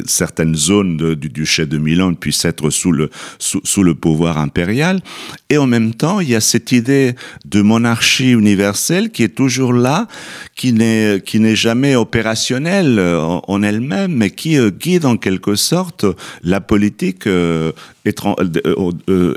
certaines 0.05 0.55
zones 0.55 1.15
du 1.15 1.29
duché 1.29 1.65
de 1.65 1.77
Milan 1.77 2.13
puissent 2.13 2.45
être 2.45 2.69
sous 2.69 2.91
le 2.91 3.09
sous, 3.39 3.61
sous, 3.63 3.83
le 3.83 3.95
pouvoir 3.95 4.37
impérial. 4.37 5.01
Et 5.49 5.57
en 5.57 5.67
même 5.67 5.93
temps, 5.93 6.19
il 6.19 6.29
y 6.29 6.35
a 6.35 6.41
cette 6.41 6.71
idée 6.71 7.15
de 7.45 7.61
monarchie 7.61 8.31
universelle 8.31 9.11
qui 9.11 9.23
est 9.23 9.35
toujours 9.35 9.73
là, 9.73 10.07
qui 10.55 10.73
n'est 10.73 11.21
qui 11.25 11.39
n'est 11.39 11.55
jamais 11.55 11.95
opérationnelle 11.95 12.99
en, 12.99 13.41
en 13.47 13.63
elle-même, 13.63 14.13
mais 14.13 14.31
qui 14.31 14.57
euh, 14.57 14.69
guide 14.69 15.05
en 15.05 15.17
quelque 15.17 15.55
sorte 15.55 16.05
la 16.43 16.61
politique 16.61 17.27
euh, 17.27 17.71
euh, 18.05 19.33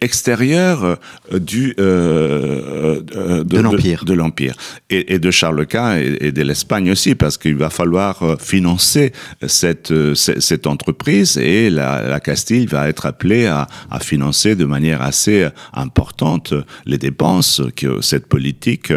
extérieure 0.00 0.98
du 1.32 1.74
euh, 1.78 3.00
de, 3.00 3.42
de 3.42 3.60
l'empire. 3.60 4.04
de, 4.04 4.14
l'empire. 4.14 4.54
Et, 4.90 5.14
et, 5.14 5.18
de 5.18 5.30
Charles 5.30 5.66
Quint 5.66 5.96
et, 5.98 6.16
et 6.20 6.32
de 6.32 6.42
l'Espagne 6.42 6.90
aussi 6.90 7.14
parce 7.14 7.38
qu'il 7.38 7.56
va 7.56 7.70
falloir 7.70 8.36
financer 8.40 9.12
cette 9.46 9.92
cette 10.14 10.66
entreprise 10.66 11.38
et 11.38 11.70
la, 11.70 12.02
la 12.02 12.20
Castille 12.20 12.66
va 12.66 12.88
être 12.88 13.06
appelée 13.06 13.46
à, 13.46 13.66
à, 13.90 14.00
financer 14.00 14.56
de 14.56 14.64
manière 14.64 15.02
assez 15.02 15.48
importante 15.72 16.54
les 16.86 16.98
dépenses 16.98 17.62
que 17.76 18.00
cette 18.00 18.26
politique 18.26 18.92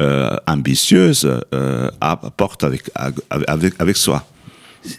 euh, 0.00 0.36
ambitieuse 0.46 1.28
euh, 1.54 1.90
apporte 2.00 2.64
avec 2.64 2.90
avec 3.30 3.74
avec 3.78 3.96
soi 3.96 4.26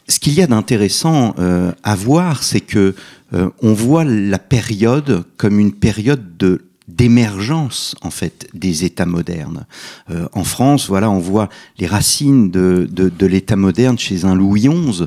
ce 0.07 0.19
qu'il 0.19 0.33
y 0.33 0.41
a 0.41 0.47
d'intéressant 0.47 1.35
euh, 1.39 1.71
à 1.83 1.95
voir, 1.95 2.43
c'est 2.43 2.61
que 2.61 2.95
euh, 3.33 3.49
on 3.61 3.73
voit 3.73 4.03
la 4.03 4.39
période 4.39 5.23
comme 5.37 5.59
une 5.59 5.73
période 5.73 6.37
de 6.37 6.63
d'émergence 6.87 7.95
en 8.01 8.09
fait 8.09 8.47
des 8.53 8.85
États 8.85 9.05
modernes. 9.05 9.65
Euh, 10.09 10.25
en 10.31 10.45
France, 10.45 10.87
voilà, 10.87 11.11
on 11.11 11.19
voit 11.19 11.49
les 11.79 11.85
racines 11.85 12.49
de, 12.49 12.87
l'État 13.19 13.57
moderne 13.57 13.99
chez 13.99 14.23
un 14.23 14.33
Louis 14.33 14.69
XI, 14.69 15.03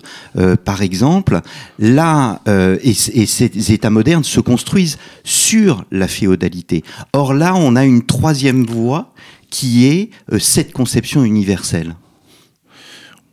par 0.63 0.83
exemple. 0.83 1.41
Là, 1.79 2.43
et, 2.47 2.93
ces 2.93 3.73
États 3.73 3.89
modernes 3.89 4.25
se 4.25 4.41
construisent 4.41 4.99
sur 5.25 5.87
la 5.91 6.07
féodalité. 6.07 6.85
Or 7.15 7.33
là, 7.33 7.55
on 7.57 7.75
a 7.77 7.87
une 7.87 8.05
troisième 8.05 8.67
voie 8.67 9.15
qui 9.49 9.87
est 9.87 10.11
cette 10.39 10.75
conception 10.75 11.25
universelle. 11.25 11.97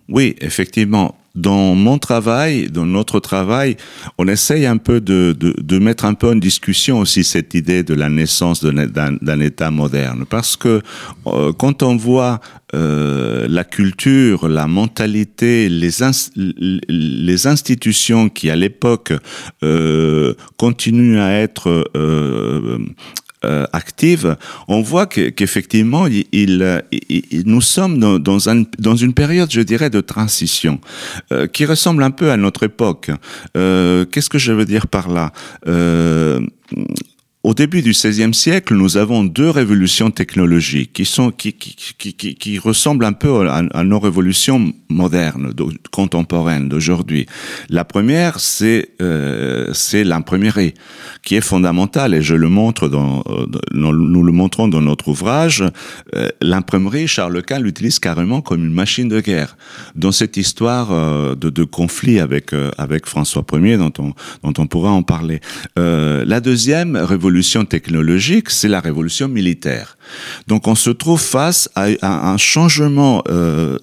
Oui, 0.08 0.38
effectivement 0.40 1.18
dans 1.38 1.76
mon 1.76 2.00
travail, 2.00 2.68
dans 2.70 2.86
notre 2.86 3.20
travail, 3.20 3.78
on 4.18 4.28
essaye 4.28 4.66
un 4.66 4.78
peu 4.78 5.00
de, 5.00 5.36
de, 5.40 5.54
de 5.62 5.80
mettre 5.80 6.06
un 6.06 6.16
peu 6.16 6.32
en 6.32 6.36
discussion 6.36 7.00
aussi 7.00 7.24
cette 7.24 7.54
idée 7.54 7.84
de 7.84 7.94
la 7.94 8.10
naissance 8.10 8.66
d'un 8.66 9.40
État 9.40 9.70
moderne. 9.70 10.26
Parce 10.28 10.58
que 10.58 10.82
euh, 11.28 11.54
quand 11.54 11.84
on 11.84 11.96
voit 11.96 12.40
euh, 12.74 13.46
la 13.48 13.64
culture, 13.64 14.48
la 14.48 14.68
mentalité, 14.68 15.70
les, 15.70 15.92
les 16.90 17.48
institutions 17.48 18.30
qui 18.30 18.50
à 18.50 18.56
l'époque 18.56 19.14
euh, 19.64 20.34
continuent 20.58 21.20
à 21.20 21.32
être 21.34 21.84
euh, 23.46 23.66
active, 23.72 24.36
on 24.68 24.82
voit 24.82 25.06
qu'effectivement, 25.06 26.06
qu 26.08 26.26
il, 26.32 26.82
il, 26.92 27.24
il, 27.32 27.44
nous 27.46 27.62
sommes 27.62 28.00
dans, 28.00 28.18
dans, 28.18 28.50
un, 28.50 28.64
dans, 28.80 28.96
une 28.96 29.14
période, 29.14 29.52
je 29.52 29.62
dirais, 29.62 29.90
de 29.90 30.02
transition, 30.02 30.80
euh, 31.32 31.46
qui 31.46 31.66
ressemble 31.66 32.02
un 32.04 32.12
peu 32.12 32.32
à 32.32 32.38
notre 32.38 32.64
époque. 32.64 33.12
Euh, 33.56 34.06
Qu'est-ce 34.06 34.30
que 34.30 34.40
je 34.40 34.52
veux 34.54 34.66
dire 34.66 34.88
par 34.88 35.10
là? 35.10 35.32
Euh, 35.68 36.40
au 37.48 37.54
début 37.54 37.82
du 37.82 37.92
XVIe 37.92 38.34
siècle, 38.34 38.76
nous 38.76 38.98
avons 38.98 39.24
deux 39.24 39.50
révolutions 39.50 40.12
technologiques 40.12 40.92
qui 40.92 42.60
ressemblent 42.60 43.06
un 43.06 43.14
peu 43.14 43.50
à, 43.50 43.84
nos 43.86 44.00
révolutions 44.00 44.74
modernes, 44.90 45.54
de, 45.54 45.64
contemporaines 45.90 46.68
d'aujourd'hui. 46.68 47.26
La 47.70 47.86
première, 47.86 48.42
c'est 48.42 48.90
euh, 49.02 49.70
c'est 49.74 50.04
l'imprimerie, 50.04 50.74
qui 51.24 51.36
est 51.36 51.42
fondamentale 51.42 52.14
et 52.14 52.22
je 52.22 52.36
le 52.36 52.50
montre 52.50 52.90
dans 52.90 53.24
nous 53.72 54.24
le 54.24 54.32
montrons 54.34 54.68
dans 54.68 54.82
notre 54.82 55.08
ouvrage. 55.08 55.64
Euh, 56.16 56.28
l'imprimerie, 56.42 57.08
Charles 57.08 57.42
Quint 57.44 57.60
l'utilise 57.60 58.00
carrément 58.00 58.42
comme 58.42 58.66
une 58.66 58.74
machine 58.74 59.08
de 59.08 59.22
guerre. 59.22 59.56
Dans 59.96 60.12
cette 60.12 60.36
histoire 60.36 60.92
euh, 60.92 61.36
de, 61.36 61.64
conflit 61.64 62.20
avec 62.20 62.52
euh, 62.52 62.72
François 63.06 63.46
Ier, 63.54 63.78
dont 63.78 63.94
on 64.00 64.14
dont 64.44 64.62
on 64.62 64.68
pourra 64.68 64.92
en 64.92 65.04
parler. 65.04 65.40
Euh, 65.80 66.26
la 66.26 66.42
deuxième 66.42 66.98
révolution 66.98 67.37
technologique, 67.66 68.50
c'est 68.50 68.68
la 68.68 68.80
révolution 68.80 69.28
militaire. 69.28 69.98
Donc 70.48 70.68
on 70.68 70.76
se 70.76 70.90
trouve 70.90 71.22
face 71.22 71.70
à, 71.76 71.88
un 72.02 72.38
changement 72.38 73.24
euh, 73.30 73.78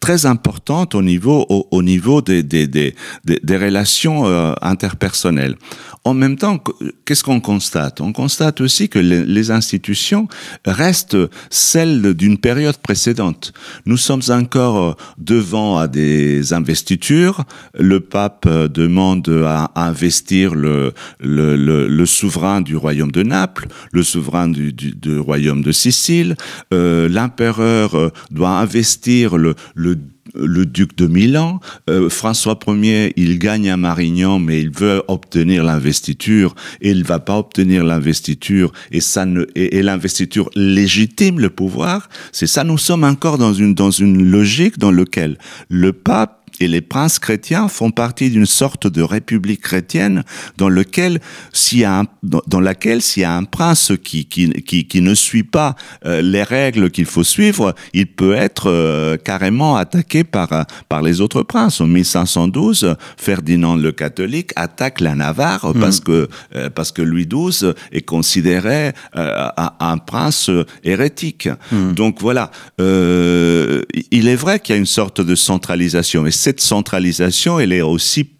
très 0.00 0.26
importante 0.26 0.94
au 0.94 1.02
niveau, 1.02 1.46
au, 1.48 1.68
au 1.70 1.82
niveau 1.82 2.22
des, 2.22 2.42
des, 2.42 2.66
des, 2.66 2.94
des 3.24 3.56
relations 3.56 4.26
euh, 4.26 4.54
interpersonnelles. 4.62 5.56
En 6.04 6.14
même 6.14 6.36
temps, 6.36 6.62
qu'est-ce 7.04 7.24
qu'on 7.24 7.40
constate? 7.40 8.00
On 8.00 8.12
constate 8.12 8.60
aussi 8.60 8.88
que 8.88 9.00
les, 9.00 9.50
institutions 9.50 10.28
restent 10.64 11.16
celles 11.50 12.14
d'une 12.14 12.38
période 12.38 12.76
précédente. 12.78 13.52
Nous 13.86 13.96
sommes 13.96 14.22
encore 14.30 14.76
euh, 14.76 14.92
devant 15.18 15.78
à 15.78 15.88
des 15.88 16.52
investitures. 16.52 17.44
Le 17.78 17.98
pape 17.98 18.44
euh, 18.46 18.68
demande 18.68 19.28
à 19.44 19.72
investir 19.74 20.54
le, 20.54 20.92
le, 21.18 21.56
le, 21.56 22.06
souverain 22.06 22.60
du 22.60 22.76
royaume 22.76 23.10
de 23.10 23.24
Naples, 23.24 23.66
le 23.92 24.04
souverain 24.04 24.46
du, 24.48 24.72
du, 24.72 24.92
du 24.94 25.18
royaume 25.18 25.62
de 25.62 25.72
Sicile. 25.72 26.36
Euh, 26.72 27.08
L'empereur 27.08 28.12
doit 28.30 28.58
investir 28.60 29.36
le, 29.36 29.56
le 29.74 30.66
duc 30.66 30.96
de 30.96 31.06
Milan. 31.06 31.60
Euh, 31.88 32.08
François 32.08 32.58
Ier, 32.66 33.12
il 33.16 33.38
gagne 33.38 33.70
à 33.70 33.76
Marignan, 33.76 34.38
mais 34.38 34.60
il 34.60 34.70
veut 34.70 35.02
obtenir 35.08 35.64
l'investiture 35.64 36.54
et 36.80 36.90
il 36.90 37.04
va 37.04 37.18
pas 37.18 37.38
obtenir 37.38 37.84
l'investiture 37.84 38.72
ne 38.92 39.46
et, 39.54 39.78
et 39.78 39.82
l'investiture 39.82 40.50
légitime 40.54 41.40
le 41.40 41.50
pouvoir. 41.50 42.08
C'est 42.32 42.46
ça. 42.46 42.64
Nous 42.64 42.78
sommes 42.78 43.04
encore 43.04 43.38
dans 43.38 43.52
une 43.52 43.74
dans 43.74 43.90
une 43.90 44.24
logique 44.24 44.78
dans 44.78 44.90
laquelle 44.92 45.38
le 45.68 45.92
pape 45.92 46.45
et 46.60 46.68
les 46.68 46.80
princes 46.80 47.18
chrétiens 47.18 47.68
font 47.68 47.90
partie 47.90 48.30
d'une 48.30 48.46
sorte 48.46 48.86
de 48.86 49.02
république 49.02 49.60
chrétienne 49.60 50.24
dans 50.56 50.68
lequel 50.68 51.20
s'il 51.52 51.78
y 51.80 51.84
a 51.84 52.00
un, 52.00 52.04
dans 52.22 52.60
laquelle 52.60 53.02
s'il 53.02 53.22
y 53.22 53.24
a 53.24 53.36
un 53.36 53.44
prince 53.44 53.92
qui 54.02 54.26
qui 54.26 54.50
qui, 54.62 54.86
qui 54.86 55.00
ne 55.00 55.14
suit 55.14 55.42
pas 55.44 55.74
euh, 56.04 56.22
les 56.22 56.42
règles 56.42 56.90
qu'il 56.90 57.06
faut 57.06 57.24
suivre, 57.24 57.74
il 57.92 58.06
peut 58.06 58.34
être 58.34 58.70
euh, 58.70 59.16
carrément 59.16 59.76
attaqué 59.76 60.24
par 60.24 60.66
par 60.88 61.02
les 61.02 61.20
autres 61.20 61.42
princes. 61.42 61.80
En 61.80 61.86
1512, 61.86 62.96
Ferdinand 63.16 63.76
le 63.76 63.92
catholique 63.92 64.52
attaque 64.56 65.00
la 65.00 65.14
Navarre 65.14 65.74
mmh. 65.74 65.80
parce 65.80 66.00
que 66.00 66.28
euh, 66.54 66.70
parce 66.70 66.92
que 66.92 67.02
Louis 67.02 67.26
XII 67.26 67.72
est 67.92 68.02
considéré 68.02 68.92
euh, 69.16 69.48
un 69.80 69.98
prince 69.98 70.50
hérétique. 70.84 71.48
Mmh. 71.72 71.92
Donc 71.92 72.20
voilà, 72.20 72.50
euh, 72.80 73.82
il 74.10 74.28
est 74.28 74.36
vrai 74.36 74.60
qu'il 74.60 74.74
y 74.74 74.76
a 74.76 74.78
une 74.78 74.86
sorte 74.86 75.20
de 75.20 75.34
centralisation, 75.34 76.26
cette 76.46 76.60
centralisation, 76.60 77.58
elle 77.58 77.72
est 77.72 77.82
aussi 77.82 78.30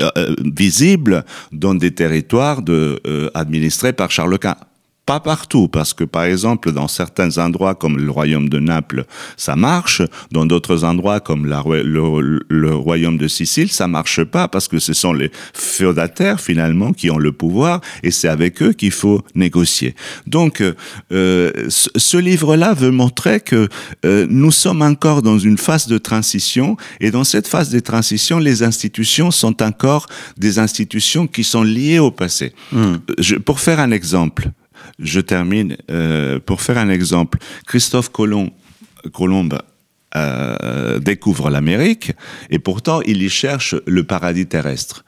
euh, 0.00 0.34
visible 0.44 1.24
dans 1.52 1.76
des 1.76 1.94
territoires 1.94 2.60
euh, 2.68 3.30
administrés 3.34 3.92
par 3.92 4.10
Charles 4.10 4.36
Quint. 4.40 4.56
Pas 5.06 5.20
partout, 5.20 5.68
parce 5.68 5.94
que 5.94 6.02
par 6.02 6.24
exemple, 6.24 6.72
dans 6.72 6.88
certains 6.88 7.38
endroits 7.38 7.76
comme 7.76 7.96
le 7.96 8.10
royaume 8.10 8.48
de 8.48 8.58
Naples, 8.58 9.04
ça 9.36 9.54
marche. 9.54 10.02
Dans 10.32 10.46
d'autres 10.46 10.82
endroits 10.82 11.20
comme 11.20 11.46
la, 11.46 11.62
le, 11.64 12.40
le, 12.48 12.74
royaume 12.74 13.16
de 13.16 13.28
Sicile, 13.28 13.70
ça 13.70 13.86
marche 13.86 14.24
pas, 14.24 14.48
parce 14.48 14.66
que 14.66 14.80
ce 14.80 14.92
sont 14.94 15.12
les 15.12 15.30
féodataires 15.54 16.40
finalement 16.40 16.92
qui 16.92 17.08
ont 17.08 17.18
le 17.18 17.30
pouvoir, 17.30 17.80
et 18.02 18.10
c'est 18.10 18.26
avec 18.26 18.60
eux 18.62 18.72
qu'il 18.72 18.90
faut 18.90 19.22
négocier. 19.36 19.94
Donc, 20.26 20.60
euh, 21.12 21.52
ce 21.68 22.16
livre-là 22.16 22.74
veut 22.74 22.90
montrer 22.90 23.38
que 23.38 23.68
euh, 24.04 24.26
nous 24.28 24.50
sommes 24.50 24.82
encore 24.82 25.22
dans 25.22 25.38
une 25.38 25.56
phase 25.56 25.86
de 25.86 25.98
transition, 25.98 26.76
et 26.98 27.12
dans 27.12 27.22
cette 27.22 27.46
phase 27.46 27.70
de 27.70 27.78
transition, 27.78 28.40
les 28.40 28.64
institutions 28.64 29.30
sont 29.30 29.62
encore 29.62 30.06
des 30.36 30.58
institutions 30.58 31.28
qui 31.28 31.44
sont 31.44 31.62
liées 31.62 32.00
au 32.00 32.10
passé. 32.10 32.52
Hmm. 32.72 32.96
Je, 33.18 33.36
pour 33.36 33.60
faire 33.60 33.78
un 33.78 33.92
exemple, 33.92 34.50
je 34.98 35.20
termine 35.20 35.76
euh, 35.90 36.38
pour 36.38 36.62
faire 36.62 36.78
un 36.78 36.88
exemple. 36.88 37.38
Christophe 37.66 38.10
Colomb, 38.10 38.50
euh, 40.14 40.98
découvre 40.98 41.50
l'Amérique 41.50 42.12
et 42.48 42.58
pourtant 42.58 43.02
il 43.02 43.22
y 43.22 43.28
cherche 43.28 43.74
le 43.86 44.04
paradis 44.04 44.46
terrestre. 44.46 45.04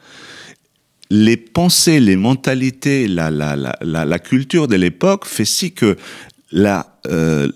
Les 1.11 1.38
pensées, 1.38 2.00
les 2.00 2.16
mentalités, 2.16 3.08
la 3.08 4.18
culture 4.18 4.68
de 4.68 4.76
l'époque 4.76 5.25
fait 5.25 5.47
si 5.47 5.73
que 5.73 5.97
la, 6.50 6.99
euh, 7.06 7.50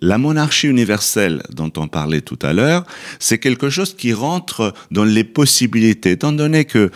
la 0.00 0.18
monarchie 0.18 0.68
universelle 0.68 1.42
dont 1.50 1.72
on 1.76 1.88
parlait 1.88 2.20
tout 2.20 2.38
à 2.42 2.52
l'heure, 2.52 2.84
c'est 3.18 3.38
quelque 3.38 3.70
chose 3.70 3.94
qui 3.94 4.12
rentre 4.12 4.72
dans 4.90 5.04
les 5.04 5.24
possibilités, 5.24 6.12
étant 6.12 6.32
donné 6.32 6.64
que 6.64 6.90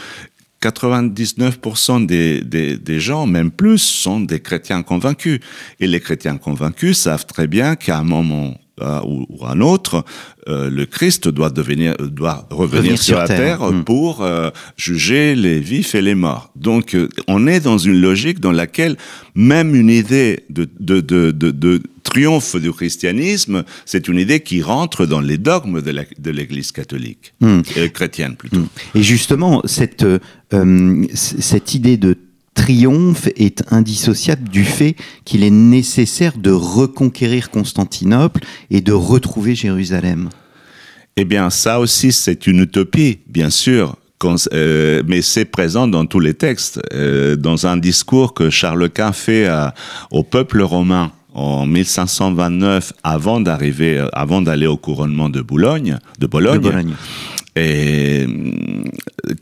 99% 0.62 2.06
des, 2.06 2.42
des, 2.42 2.76
des, 2.76 3.00
gens, 3.00 3.26
même 3.26 3.50
plus, 3.50 3.78
sont 3.78 4.20
des 4.20 4.40
chrétiens 4.40 4.82
convaincus. 4.82 5.40
Et 5.78 5.86
les 5.86 6.00
chrétiens 6.00 6.36
convaincus 6.36 6.98
savent 6.98 7.26
très 7.26 7.46
bien 7.46 7.76
qu'à 7.76 7.98
un 7.98 8.04
moment 8.04 8.54
euh, 8.80 9.00
ou, 9.04 9.26
ou, 9.28 9.46
un 9.46 9.60
autre, 9.60 10.04
euh, 10.48 10.70
le 10.70 10.86
Christ 10.86 11.28
doit 11.28 11.50
devenir, 11.50 11.94
doit 11.98 12.46
revenir, 12.50 12.98
sur, 12.98 13.18
la 13.18 13.26
terre, 13.26 13.62
hmm. 13.62 13.84
pour 13.84 14.22
euh, 14.22 14.50
juger 14.76 15.34
les 15.34 15.60
vifs 15.60 15.94
et 15.94 16.02
les 16.02 16.14
morts. 16.14 16.50
Donc, 16.56 16.96
on 17.28 17.46
est 17.46 17.60
dans 17.60 17.78
une 17.78 18.00
logique 18.00 18.40
dans 18.40 18.52
laquelle 18.52 18.96
même 19.34 19.74
une 19.74 19.90
idée 19.90 20.44
de, 20.50 20.68
de, 20.78 21.00
de, 21.00 21.30
de 21.30 21.82
triomphe 22.02 22.56
du 22.56 22.72
christianisme, 22.72 23.64
c'est 23.84 24.08
une 24.08 24.18
idée 24.18 24.40
qui 24.40 24.62
rentre 24.62 25.06
dans 25.06 25.20
les 25.20 25.38
dogmes 25.38 25.80
de 25.82 26.30
l'Église 26.30 26.72
catholique, 26.72 27.34
hmm. 27.40 27.60
chrétienne 27.92 28.36
plutôt. 28.36 28.60
Hmm. 28.60 28.68
Et 28.94 29.02
justement, 29.02 29.62
cette, 29.66 30.06
cette 31.14 31.74
idée 31.74 31.96
de 31.96 32.16
triomphe 32.54 33.28
est 33.36 33.62
indissociable 33.72 34.48
du 34.48 34.64
fait 34.64 34.96
qu'il 35.24 35.42
est 35.42 35.50
nécessaire 35.50 36.36
de 36.36 36.50
reconquérir 36.50 37.50
Constantinople 37.50 38.42
et 38.70 38.80
de 38.80 38.92
retrouver 38.92 39.54
Jérusalem. 39.54 40.28
Eh 41.16 41.24
bien, 41.24 41.50
ça 41.50 41.80
aussi, 41.80 42.12
c'est 42.12 42.46
une 42.46 42.60
utopie, 42.60 43.18
bien 43.26 43.50
sûr. 43.50 43.96
Euh, 44.52 45.02
mais 45.06 45.22
c'est 45.22 45.46
présent 45.46 45.88
dans 45.88 46.04
tous 46.04 46.20
les 46.20 46.34
textes. 46.34 46.80
Euh, 46.92 47.36
dans 47.36 47.66
un 47.66 47.76
discours 47.76 48.34
que 48.34 48.50
Charles 48.50 48.90
Quint 48.90 49.12
fait 49.12 49.48
au 50.10 50.22
peuple 50.22 50.60
romain 50.60 51.12
en 51.32 51.66
1529, 51.66 52.92
avant 53.02 53.40
d'arriver, 53.40 53.98
euh, 53.98 54.08
avant 54.12 54.42
d'aller 54.42 54.66
au 54.66 54.76
couronnement 54.76 55.28
de 55.28 55.40
Boulogne, 55.40 55.98
de 56.18 56.26
Bologne, 56.26 56.54
de 56.60 56.70
Bologne 56.70 56.94
et 57.56 58.26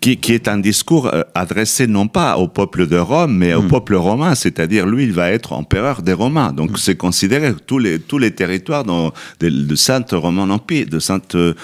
qui, 0.01 0.17
qui, 0.17 0.33
est 0.33 0.49
un 0.49 0.59
discours 0.59 1.09
euh, 1.13 1.23
adressé 1.35 1.87
non 1.87 2.09
pas 2.09 2.37
au 2.39 2.49
peuple 2.49 2.87
de 2.87 2.97
Rome, 2.97 3.37
mais 3.37 3.55
au 3.55 3.63
hmm. 3.63 3.69
peuple 3.69 3.95
romain, 3.95 4.35
c'est-à-dire 4.35 4.87
lui, 4.87 5.05
il 5.05 5.13
va 5.13 5.31
être 5.31 5.53
empereur 5.53 6.03
des 6.03 6.13
Romains. 6.13 6.53
Donc 6.53 6.73
hmm. 6.73 6.77
c'est 6.77 6.97
considéré 6.97 7.53
tous 7.67 7.79
les 7.79 7.99
tous 7.99 8.19
les 8.19 8.31
territoires 8.31 8.85
dans, 8.85 9.13
de, 9.41 9.49
de 9.49 9.75
Sainte 9.75 10.11
Romain 10.13 10.49
Empire, 10.51 10.87
de 10.87 10.99
Sainte 10.99 11.37
de, 11.37 11.55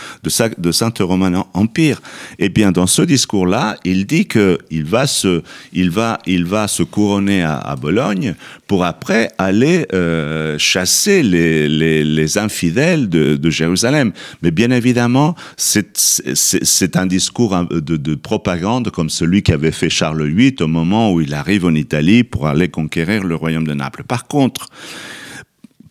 de 0.59 0.73
Sainte 0.73 0.99
Romain 1.01 1.45
Empire. 1.55 2.01
Et 2.39 2.47
eh 2.47 2.49
bien 2.49 2.73
dans 2.73 2.87
ce 2.87 3.03
discours-là, 3.03 3.77
il 3.85 4.07
dit 4.07 4.27
que 4.27 4.59
il 4.71 4.85
va 4.85 5.07
se 5.07 5.43
il 5.73 5.91
va 5.91 6.19
il 6.27 6.45
va 6.45 6.69
se 6.69 6.83
couronner 6.83 7.43
à, 7.43 7.57
à 7.57 7.77
Bologne 7.77 8.35
pour 8.67 8.85
après 8.85 9.31
aller 9.39 9.87
euh, 9.93 10.59
chasser 10.59 11.23
les, 11.23 11.69
les, 11.69 12.05
les 12.05 12.39
infidèles 12.39 13.09
de, 13.09 13.37
de 13.37 13.51
Jérusalem. 13.51 14.13
Mais 14.43 14.51
bien 14.51 14.71
évidemment, 14.71 15.35
c'est 15.57 16.97
un 16.97 17.07
discours 17.07 17.57
de, 17.71 17.97
de, 17.97 18.15
propagande 18.15 18.91
comme 18.91 19.11
celui 19.11 19.43
qu'avait 19.43 19.73
fait 19.73 19.91
Charles 19.91 20.27
VIII 20.27 20.57
au 20.61 20.69
moment 20.69 21.13
où 21.13 21.21
il 21.21 21.35
arrive 21.35 21.67
en 21.67 21.75
Italie 21.75 22.25
pour 22.25 22.47
aller 22.47 22.69
conquérir 22.69 23.25
le 23.25 23.35
royaume 23.35 23.67
de 23.67 23.75
Naples. 23.75 24.05
Par 24.05 24.27
contre, 24.27 24.69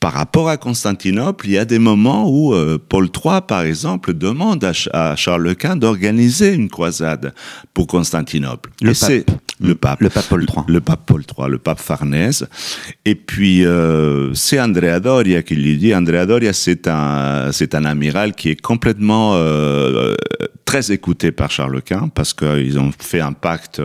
par 0.04 0.12
rapport 0.12 0.50
à 0.50 0.58
Constantinople, 0.58 1.48
il 1.48 1.54
y 1.54 1.58
a 1.58 1.64
des 1.64 1.80
moments 1.80 2.30
où 2.30 2.54
euh, 2.54 2.78
Paul 2.78 3.06
III, 3.06 3.40
par 3.48 3.62
exemple, 3.62 4.14
demande 4.14 4.70
à, 4.92 5.16
Charles 5.16 5.56
Quint 5.56 5.78
d'organiser 5.78 6.54
une 6.54 6.68
croisade 6.68 7.34
pour 7.74 7.88
Constantinople. 7.88 8.70
Le 8.82 8.92
pape. 8.92 9.32
Le 9.64 9.76
pape. 9.76 10.02
Le 10.02 10.10
pape 10.10 10.28
Paul 10.28 10.42
III. 10.44 10.64
Le 10.68 10.82
pape 10.82 11.06
Paul 11.06 11.22
III, 11.22 11.50
le 11.50 11.58
pape 11.58 11.80
Farnèse. 11.80 12.48
Et 13.06 13.16
puis, 13.16 13.66
euh, 13.66 14.34
c'est 14.34 14.60
Andrea 14.60 15.00
Doria 15.00 15.42
qui 15.42 15.56
lui 15.56 15.78
dit, 15.78 15.96
Andrea 15.96 16.26
Doria, 16.26 16.52
c'est 16.52 16.88
un, 16.88 17.52
c'est 17.54 17.74
un 17.74 17.86
amiral 17.86 18.34
qui 18.34 18.50
est 18.50 18.60
complètement 18.60 19.36
euh, 19.36 20.16
très 20.74 20.92
écouté 20.92 21.32
par 21.32 21.52
Charles 21.52 21.84
Quint 21.84 22.10
parce 22.10 22.34
qu'ils 22.34 22.80
ont 22.80 22.92
fait 22.98 23.20
un 23.20 23.34
pacte 23.34 23.80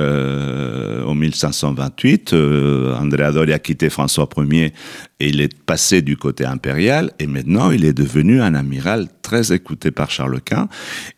euh, 0.00 1.04
en 1.04 1.14
1528. 1.14 2.32
Euh, 2.32 2.92
Andrea 2.96 3.30
Doria 3.30 3.54
a 3.54 3.58
quitté 3.60 3.88
François 3.88 4.28
Ier 4.38 4.72
et 5.20 5.28
il 5.28 5.40
est 5.40 5.56
passé 5.64 6.02
du 6.02 6.16
côté 6.16 6.44
impérial 6.44 7.12
et 7.20 7.28
maintenant 7.28 7.70
il 7.70 7.84
est 7.84 7.92
devenu 7.92 8.42
un 8.42 8.54
amiral 8.54 9.06
très 9.22 9.52
écouté 9.52 9.92
par 9.92 10.10
Charles 10.10 10.40
Quint. 10.40 10.68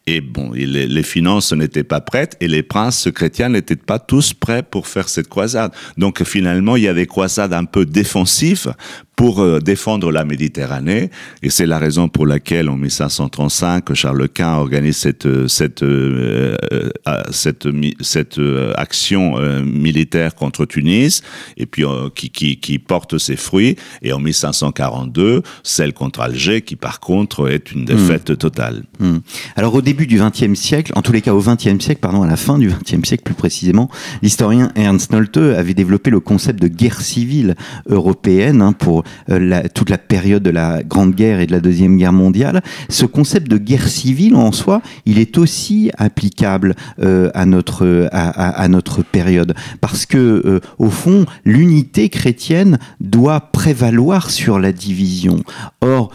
Et 0.07 0.21
bon, 0.21 0.53
les 0.53 1.03
finances 1.03 1.53
n'étaient 1.53 1.83
pas 1.85 2.01
prêtes 2.01 2.37
et 2.41 2.47
les 2.47 2.63
princes 2.63 3.09
chrétiens 3.13 3.49
n'étaient 3.49 3.75
pas 3.75 3.99
tous 3.99 4.35
prêts 4.35 4.63
pour 4.63 4.87
faire 4.87 5.09
cette 5.09 5.29
croisade. 5.29 5.73
Donc 5.97 6.23
finalement, 6.23 6.77
il 6.77 6.85
y 6.85 6.89
a 6.89 6.95
des 6.95 7.07
croisades 7.07 7.53
un 7.53 7.65
peu 7.65 7.85
défensives 7.85 8.73
pour 9.17 9.41
euh, 9.41 9.59
défendre 9.61 10.13
la 10.13 10.25
Méditerranée. 10.25 11.11
Et 11.43 11.51
c'est 11.51 11.67
la 11.67 11.79
raison 11.79 12.09
pour 12.09 12.27
laquelle, 12.27 12.69
en 12.69 12.77
1535, 12.77 13.95
Charles 13.95 14.29
Quint 14.29 14.57
organise 14.59 14.99
cette, 14.99 15.49
cette, 15.49 15.83
euh, 15.83 16.55
euh, 16.73 17.23
cette, 17.31 17.67
cette 18.01 18.39
action 18.77 19.37
militaire 19.63 20.35
contre 20.35 20.67
Tunis, 20.67 21.23
et 21.57 21.65
puis 21.67 21.85
qui, 22.15 22.31
qui, 22.31 22.59
qui, 22.59 22.79
porte 22.79 23.17
ses 23.17 23.37
fruits. 23.37 23.77
Et 24.03 24.13
en 24.13 24.19
1542, 24.19 25.43
celle 25.63 25.95
contre 25.95 26.21
Alger, 26.21 26.61
qui 26.61 26.77
par 26.77 27.01
contre 27.01 27.51
est 27.51 27.73
une 27.73 27.87
défaite 27.87 28.31
hmm. 28.31 28.37
totale. 28.37 28.83
Hmm. 28.99 29.19
Alors 29.57 29.75
au 29.75 29.81
début 29.81 29.96
du 30.05 30.19
XXe 30.19 30.59
siècle, 30.59 30.93
en 30.95 31.01
tous 31.01 31.13
les 31.13 31.23
cas 31.23 31.33
au 31.33 31.41
XXe 31.41 31.83
siècle, 31.83 32.01
pardon, 32.01 32.23
à 32.23 32.27
la 32.27 32.37
fin 32.37 32.59
du 32.59 32.69
XXe 32.69 33.09
siècle 33.09 33.23
plus 33.25 33.35
précisément, 33.35 33.89
l'historien 34.21 34.71
Ernst 34.75 35.13
Nolte 35.13 35.39
avait 35.39 35.73
développé 35.73 36.11
le 36.11 36.21
concept 36.21 36.61
de 36.61 36.69
guerre 36.69 37.01
civile 37.01 37.55
européenne 37.89 38.61
hein, 38.61 38.73
pour 38.73 39.05
euh, 39.31 39.63
toute 39.75 39.89
la 39.89 39.97
période 39.97 40.43
de 40.43 40.51
la 40.51 40.83
Grande 40.83 41.15
Guerre 41.15 41.41
et 41.41 41.47
de 41.47 41.53
la 41.53 41.61
Deuxième 41.61 41.97
Guerre 41.97 42.13
mondiale. 42.13 42.63
Ce 42.91 43.07
concept 43.07 43.49
de 43.49 43.57
guerre 43.57 43.89
civile 43.89 44.37
en 44.37 44.53
soi, 44.53 44.83
il 45.07 45.19
est 45.19 45.39
aussi 45.39 45.91
applicable 45.97 46.75
euh, 47.01 47.31
à 47.35 47.47
notre 47.47 48.09
à, 48.13 48.69
notre 48.69 49.03
période 49.03 49.55
parce 49.81 50.05
que 50.07 50.19
euh, 50.19 50.61
au 50.79 50.91
fond, 50.91 51.25
l'unité 51.45 52.09
chrétienne 52.09 52.79
doit 53.01 53.41
prévaloir 53.53 54.31
sur 54.31 54.59
la 54.59 54.73
division. 54.73 55.43
Or, 55.81 56.11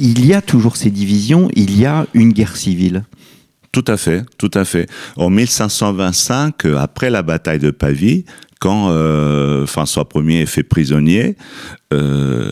il 0.00 0.26
y 0.26 0.34
a 0.34 0.42
toujours 0.42 0.76
ces 0.76 0.90
divisions, 0.90 1.48
il 1.54 1.78
y 1.78 1.86
a 1.86 2.06
une 2.14 2.32
guerre 2.32 2.56
civile. 2.56 3.04
Tout 3.78 3.92
à 3.92 3.96
fait, 3.96 4.24
tout 4.38 4.50
à 4.54 4.64
fait. 4.64 4.88
En 5.14 5.30
1525, 5.30 6.64
après 6.76 7.10
la 7.10 7.22
bataille 7.22 7.60
de 7.60 7.70
Pavie, 7.70 8.24
quand 8.58 8.90
euh, 8.90 9.66
François 9.66 10.08
Ier 10.16 10.40
est 10.40 10.46
fait 10.46 10.64
prisonnier, 10.64 11.36
euh, 11.94 12.50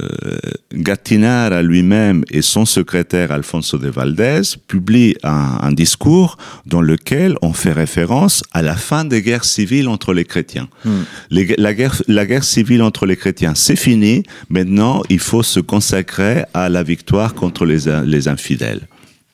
Gattinara 0.73 1.63
lui-même 1.63 2.23
et 2.31 2.43
son 2.43 2.65
secrétaire 2.65 3.33
Alfonso 3.33 3.77
de 3.77 3.89
Valdez 3.89 4.43
publient 4.69 5.17
un, 5.25 5.59
un, 5.63 5.73
discours 5.73 6.39
dans 6.65 6.81
lequel 6.81 7.35
on 7.43 7.53
fait 7.53 7.73
référence 7.73 8.45
à 8.53 8.63
la 8.63 8.77
fin 8.77 9.05
des 9.05 9.21
guerres 9.21 9.45
civiles 9.45 9.89
entre 9.89 10.15
les 10.15 10.25
chrétiens. 10.25 10.69
Hmm. 10.85 11.03
Les, 11.31 11.57
la, 11.59 11.75
guerre, 11.75 12.01
la 12.07 12.25
guerre 12.25 12.45
civile 12.45 12.83
entre 12.83 13.05
les 13.05 13.17
chrétiens, 13.17 13.57
c'est 13.57 13.75
fini. 13.75 14.23
Maintenant, 14.49 15.03
il 15.11 15.19
faut 15.19 15.43
se 15.43 15.59
consacrer 15.59 16.45
à 16.55 16.69
la 16.69 16.85
victoire 16.85 17.35
contre 17.35 17.67
les, 17.67 17.91
les 18.05 18.29
infidèles. 18.29 18.87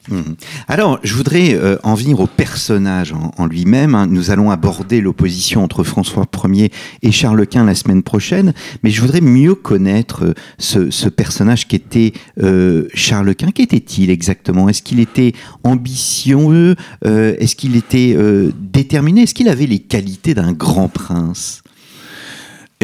Mhm. 0.08 0.34
Alors, 0.66 0.98
je 1.04 1.14
voudrais 1.14 1.54
euh, 1.54 1.76
en 1.84 1.94
venir 1.94 2.18
au 2.18 2.26
personnage 2.26 3.14
en, 3.38 3.46
lui-même. 3.46 3.94
Hein. 3.94 4.06
Nous 4.08 4.30
allons 4.30 4.50
aborder 4.50 5.00
l'opposition 5.00 5.62
entre 5.62 5.84
François 5.84 6.26
Ier 6.44 6.72
et 7.02 7.12
Charles 7.12 7.46
Quint 7.46 7.64
la 7.64 7.74
semaine 7.74 8.02
prochaine, 8.02 8.52
mais 8.82 8.90
je 8.90 9.00
voudrais 9.00 9.20
mieux 9.20 9.54
connaître 9.54 10.24
euh, 10.24 10.90
ce, 10.90 11.08
personnage 11.08 11.68
qui 11.68 11.76
était 11.76 12.12
euh, 12.42 12.88
Charles 12.94 13.34
Quint. 13.34 13.52
Qu'était-il 13.52 14.10
exactement? 14.10 14.68
Est-ce 14.68 14.82
qu'il 14.82 14.98
était 14.98 15.32
ambitieux? 15.62 16.74
Est-ce 17.04 17.54
qu'il 17.56 17.76
était 17.76 18.16
déterminé? 18.58 19.22
Est-ce 19.22 19.34
qu'il 19.34 19.48
avait 19.48 19.66
les 19.66 19.78
qualités 19.78 20.34
d'un 20.34 20.52
grand 20.52 20.88
prince? 20.88 21.61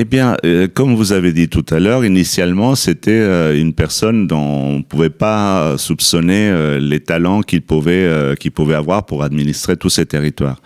Eh 0.01 0.05
bien, 0.05 0.37
euh, 0.45 0.69
comme 0.73 0.95
vous 0.95 1.11
avez 1.11 1.33
dit 1.33 1.49
tout 1.49 1.67
à 1.71 1.81
l'heure, 1.81 2.05
initialement, 2.05 2.77
c'était 2.77 3.11
euh, 3.11 3.61
une 3.61 3.73
personne 3.73 4.29
dont 4.29 4.39
on 4.39 4.77
ne 4.77 4.83
pouvait 4.83 5.11
pas 5.11 5.77
soupçonner 5.77 6.51
euh, 6.51 6.79
les 6.79 7.01
talents 7.01 7.41
qu'il 7.41 7.63
pouvait, 7.63 8.37
qu'il 8.39 8.53
pouvait 8.53 8.77
avoir 8.77 9.07
pour 9.07 9.25
administrer 9.25 9.77
tous 9.77 9.89
ces 9.89 10.07
territoires. 10.07 10.63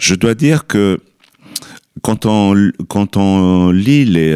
Je 0.00 0.16
dois 0.16 0.34
dire 0.34 0.66
que 0.66 0.98
quand 2.02 2.26
on, 2.26 2.72
quand 2.88 3.16
on 3.16 3.70
lit 3.70 4.04
les 4.04 4.34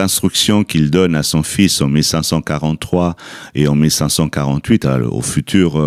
instructions 0.00 0.64
qu'il 0.64 0.90
donne 0.90 1.14
à 1.14 1.22
son 1.22 1.44
fils 1.44 1.80
en 1.80 1.86
1543 1.86 3.14
et 3.54 3.68
en 3.68 3.76
1548, 3.76 4.86
au 5.12 5.22
futur 5.22 5.80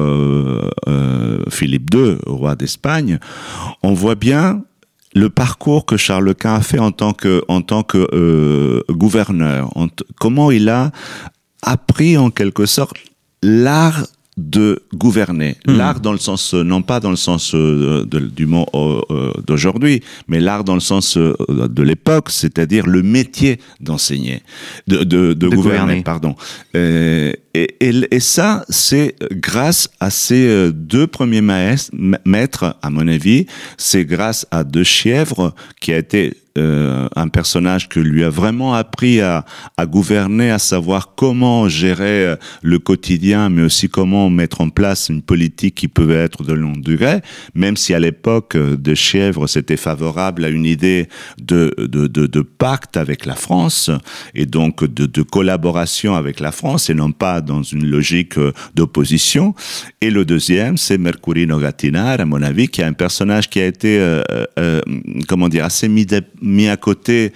Philippe 1.49 1.93
II, 1.93 2.15
roi 2.25 2.55
d'Espagne, 2.55 3.19
on 3.81 3.93
voit 3.93 4.15
bien 4.15 4.61
le 5.15 5.29
parcours 5.29 5.85
que 5.85 5.97
Charles 5.97 6.35
Quint 6.35 6.55
a 6.55 6.61
fait 6.61 6.79
en 6.79 6.91
tant 6.91 7.13
que, 7.13 7.43
en 7.47 7.61
tant 7.61 7.83
que 7.83 8.07
euh, 8.13 8.81
gouverneur, 8.89 9.71
comment 10.19 10.51
il 10.51 10.69
a 10.69 10.91
appris 11.61 12.17
en 12.17 12.29
quelque 12.29 12.65
sorte 12.65 12.97
l'art 13.41 14.05
de 14.37 14.83
gouverner. 14.93 15.55
Hmm. 15.67 15.77
L'art 15.77 15.99
dans 15.99 16.11
le 16.11 16.17
sens, 16.17 16.53
non 16.53 16.81
pas 16.81 16.99
dans 16.99 17.11
le 17.11 17.15
sens 17.15 17.53
euh, 17.53 18.05
du 18.05 18.45
mot 18.45 18.65
euh, 18.73 19.31
d'aujourd'hui, 19.45 20.01
mais 20.27 20.39
l'art 20.39 20.63
dans 20.63 20.73
le 20.73 20.79
sens 20.79 21.17
de 21.17 21.83
l'époque, 21.83 22.29
c'est-à-dire 22.29 22.87
le 22.87 23.03
métier 23.03 23.59
d'enseigner, 23.79 24.41
de, 24.87 25.33
gouverner, 25.47 26.01
pardon. 26.01 26.35
Et, 26.73 27.37
et, 27.53 27.69
et, 28.09 28.19
ça, 28.19 28.65
c'est 28.69 29.15
grâce 29.31 29.89
à 29.99 30.09
ces 30.09 30.47
euh, 30.47 30.71
deux 30.71 31.05
premiers 31.05 31.41
maîtres, 31.41 32.75
à 32.81 32.89
mon 32.89 33.07
avis, 33.07 33.45
c'est 33.77 34.05
grâce 34.05 34.47
à 34.49 34.63
De 34.63 34.83
Chièvre, 34.83 35.53
qui 35.79 35.93
a 35.93 35.97
été 35.97 36.33
euh, 36.57 37.07
un 37.15 37.27
personnage 37.27 37.89
que 37.89 37.99
lui 37.99 38.23
a 38.23 38.29
vraiment 38.29 38.73
appris 38.73 39.21
à, 39.21 39.45
gouverner, 39.81 40.51
à 40.51 40.59
savoir 40.59 41.15
comment 41.15 41.67
gérer 41.67 42.25
euh, 42.25 42.35
le 42.61 42.79
quotidien, 42.79 43.49
mais 43.49 43.63
aussi 43.63 43.89
comment 43.89 44.29
mettre 44.29 44.61
en 44.61 44.69
place 44.69 45.09
une 45.09 45.21
politique 45.21 45.75
qui 45.75 45.87
pouvait 45.87 46.15
être 46.15 46.43
de 46.43 46.53
longue 46.53 46.81
durée, 46.81 47.21
même 47.55 47.77
si 47.77 47.93
à 47.93 47.99
l'époque 47.99 48.55
De 48.57 48.95
Chièvre 48.95 49.47
c'était 49.47 49.77
favorable 49.77 50.45
à 50.45 50.49
une 50.49 50.65
idée 50.65 51.07
de, 51.41 51.73
pacte 52.57 52.97
avec 52.97 53.25
la 53.25 53.35
France 53.35 53.89
et 54.35 54.45
donc 54.45 54.83
de, 54.83 55.21
collaboration 55.21 56.15
avec 56.15 56.39
la 56.39 56.51
France 56.51 56.89
et 56.89 56.93
non 56.93 57.11
pas 57.11 57.41
dans 57.41 57.63
une 57.63 57.85
logique 57.85 58.37
euh, 58.37 58.51
d'opposition. 58.75 59.53
Et 60.01 60.09
le 60.09 60.25
deuxième, 60.25 60.77
c'est 60.77 60.97
Mercurino 60.97 61.59
Gattinara, 61.59 62.13
à 62.13 62.25
mon 62.25 62.41
avis, 62.41 62.67
qui 62.67 62.81
est 62.81 62.85
un 62.85 62.93
personnage 62.93 63.49
qui 63.49 63.59
a 63.59 63.65
été, 63.65 63.99
euh, 63.99 64.21
euh, 64.59 64.81
comment 65.27 65.49
dire, 65.49 65.65
assez 65.65 65.87
mis, 65.87 66.05
mis 66.43 66.67
à 66.67 66.77
côté 66.77 67.33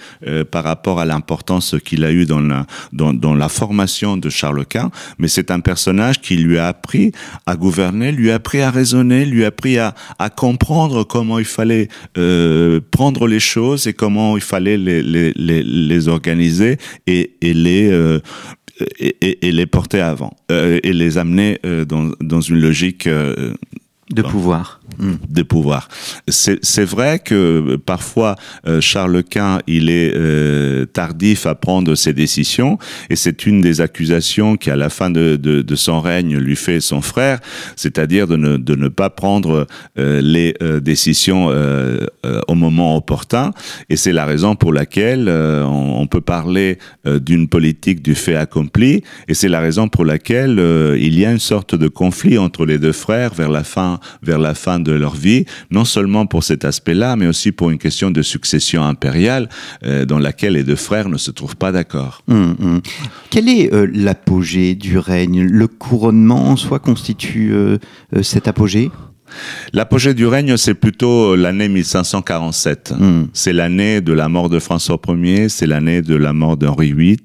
par 0.52 0.64
rapport 0.64 1.00
à 1.00 1.06
l'importance 1.06 1.76
qu'il 1.84 2.04
a 2.04 2.12
eu 2.12 2.26
dans 2.26 2.40
la, 2.40 2.66
dans, 2.94 3.14
dans 3.14 3.34
la 3.34 3.50
formation 3.50 4.18
de 4.18 4.30
Charles 4.30 4.66
Quint. 4.66 4.92
Mais 5.18 5.28
c'est 5.28 5.52
un 5.52 5.60
personnage 5.60 6.22
qui 6.22 6.38
lui 6.38 6.58
a 6.58 6.68
appris 6.68 7.12
à 7.46 7.56
gouverner, 7.56 8.12
lui 8.12 8.32
a 8.32 8.36
appris 8.36 8.62
à 8.62 8.72
raisonner, 8.72 9.26
lui 9.26 9.44
a 9.44 9.48
appris 9.48 9.78
à, 9.78 9.96
à 10.20 10.30
comprendre 10.30 11.04
comment 11.04 11.40
il 11.40 11.46
fallait 11.46 11.88
prendre 12.92 13.28
les 13.28 13.40
choses 13.40 13.88
et 13.88 13.94
comment 13.94 14.38
il 14.38 14.44
fallait 14.44 14.78
les, 14.78 15.02
les, 15.02 15.32
les, 15.36 15.64
les 15.64 16.08
organiser 16.08 16.78
et, 17.08 17.32
et 17.42 17.54
les 17.54 18.20
et, 19.00 19.52
les 19.52 19.66
porter 19.66 20.02
avant 20.02 20.36
euh, 20.52 20.80
et 20.84 20.94
les 20.94 21.18
amener 21.18 21.60
euh, 21.66 21.86
dans, 21.86 22.12
dans 22.22 22.42
une 22.42 22.60
logique 22.60 23.08
euh, 23.08 23.54
de 24.10 24.22
pouvoir. 24.22 24.80
Hmm. 25.00 25.16
De 25.30 25.44
pouvoir. 25.44 25.90
C'est 26.30 26.86
vrai 26.86 27.20
que 27.20 27.76
parfois 27.76 28.36
euh, 28.66 28.80
Charles 28.80 29.22
Quint 29.24 29.60
il 29.68 29.90
est 29.90 30.14
euh, 30.16 30.86
tardif 30.86 31.46
à 31.46 31.56
prendre 31.56 31.94
ses 31.96 32.14
décisions 32.14 32.78
et 33.10 33.18
c'est 33.18 33.46
une 33.46 33.60
des 33.60 33.82
accusations 33.82 34.56
qui 34.56 34.72
à 34.72 34.78
la 34.78 34.90
fin 34.90 35.10
de, 35.10 35.36
de, 35.36 35.62
de 35.62 35.76
son 35.76 36.00
règne 36.00 36.38
lui 36.38 36.56
fait 36.56 36.80
son 36.80 37.02
frère, 37.02 37.40
c'est-à-dire 37.76 38.28
de 38.28 38.38
ne, 38.38 38.56
de 38.56 38.76
ne 38.76 38.88
pas 38.88 39.10
prendre 39.10 39.68
euh, 40.00 40.22
les 40.22 40.56
décisions 40.82 41.48
au 42.48 42.56
moment 42.56 42.96
opportun 42.96 43.52
et 43.90 43.98
c'est 43.98 44.14
la 44.14 44.26
raison 44.26 44.56
pour 44.56 44.72
laquelle 44.72 45.30
on, 45.30 46.02
on, 46.02 46.08
peut 46.08 46.22
parler 46.22 46.78
d'une 47.06 47.48
politique 47.48 48.02
du 48.02 48.16
fait 48.16 48.36
accompli 48.36 49.04
et 49.28 49.34
c'est 49.34 49.50
la 49.50 49.60
raison 49.60 49.88
pour 49.90 50.06
laquelle 50.06 50.60
il 50.98 51.18
y 51.20 51.26
a 51.26 51.32
une 51.32 51.40
sorte 51.40 51.76
de 51.76 51.88
conflit 51.88 52.38
entre 52.38 52.66
les 52.66 52.78
deux 52.78 52.92
frères 52.92 53.34
vers 53.34 53.50
la 53.50 53.64
fin 53.64 53.97
vers 54.22 54.40
la 54.40 54.54
fin 54.54 54.80
de 54.80 54.92
leur 54.92 55.16
vie, 55.16 55.46
non 55.72 55.86
seulement 55.86 56.26
pour 56.26 56.44
cet 56.44 56.66
aspect-là, 56.66 57.16
mais 57.16 57.28
aussi 57.28 57.52
pour 57.52 57.70
une 57.70 57.78
question 57.78 58.12
de 58.12 58.22
succession 58.22 58.84
impériale 58.84 59.50
euh, 59.84 60.06
dans 60.06 60.20
laquelle 60.20 60.54
les 60.54 60.64
deux 60.64 60.76
frères 60.76 61.10
ne 61.10 61.18
se 61.18 61.32
trouvent 61.32 61.56
pas 61.56 61.72
d'accord. 61.72 62.22
Hum, 62.28 62.56
hum. 62.62 62.82
Quel 63.30 63.50
est 63.50 63.74
euh, 63.74 63.88
l'apogée 63.94 64.76
du 64.76 64.98
règne? 64.98 65.44
Le 65.44 65.68
couronnement 65.68 66.50
en 66.50 66.56
soi 66.56 66.80
constitue 66.80 67.54
euh, 67.54 67.78
cet 68.22 68.48
apogée? 68.48 68.92
L'apogée 69.74 70.14
du 70.14 70.26
règne, 70.26 70.56
c'est 70.58 70.74
plutôt 70.74 71.36
l'année 71.36 71.70
1547. 71.70 72.94
Hmm. 72.98 73.26
C'est 73.34 73.54
l'année 73.54 74.02
de 74.02 74.14
la 74.14 74.30
mort 74.30 74.50
de 74.50 74.60
François 74.60 75.00
Ier, 75.08 75.50
c'est 75.50 75.68
l'année 75.68 76.02
de 76.02 76.16
la 76.16 76.34
mort 76.34 76.58
d'Henri 76.58 76.94
VIII. 76.94 77.18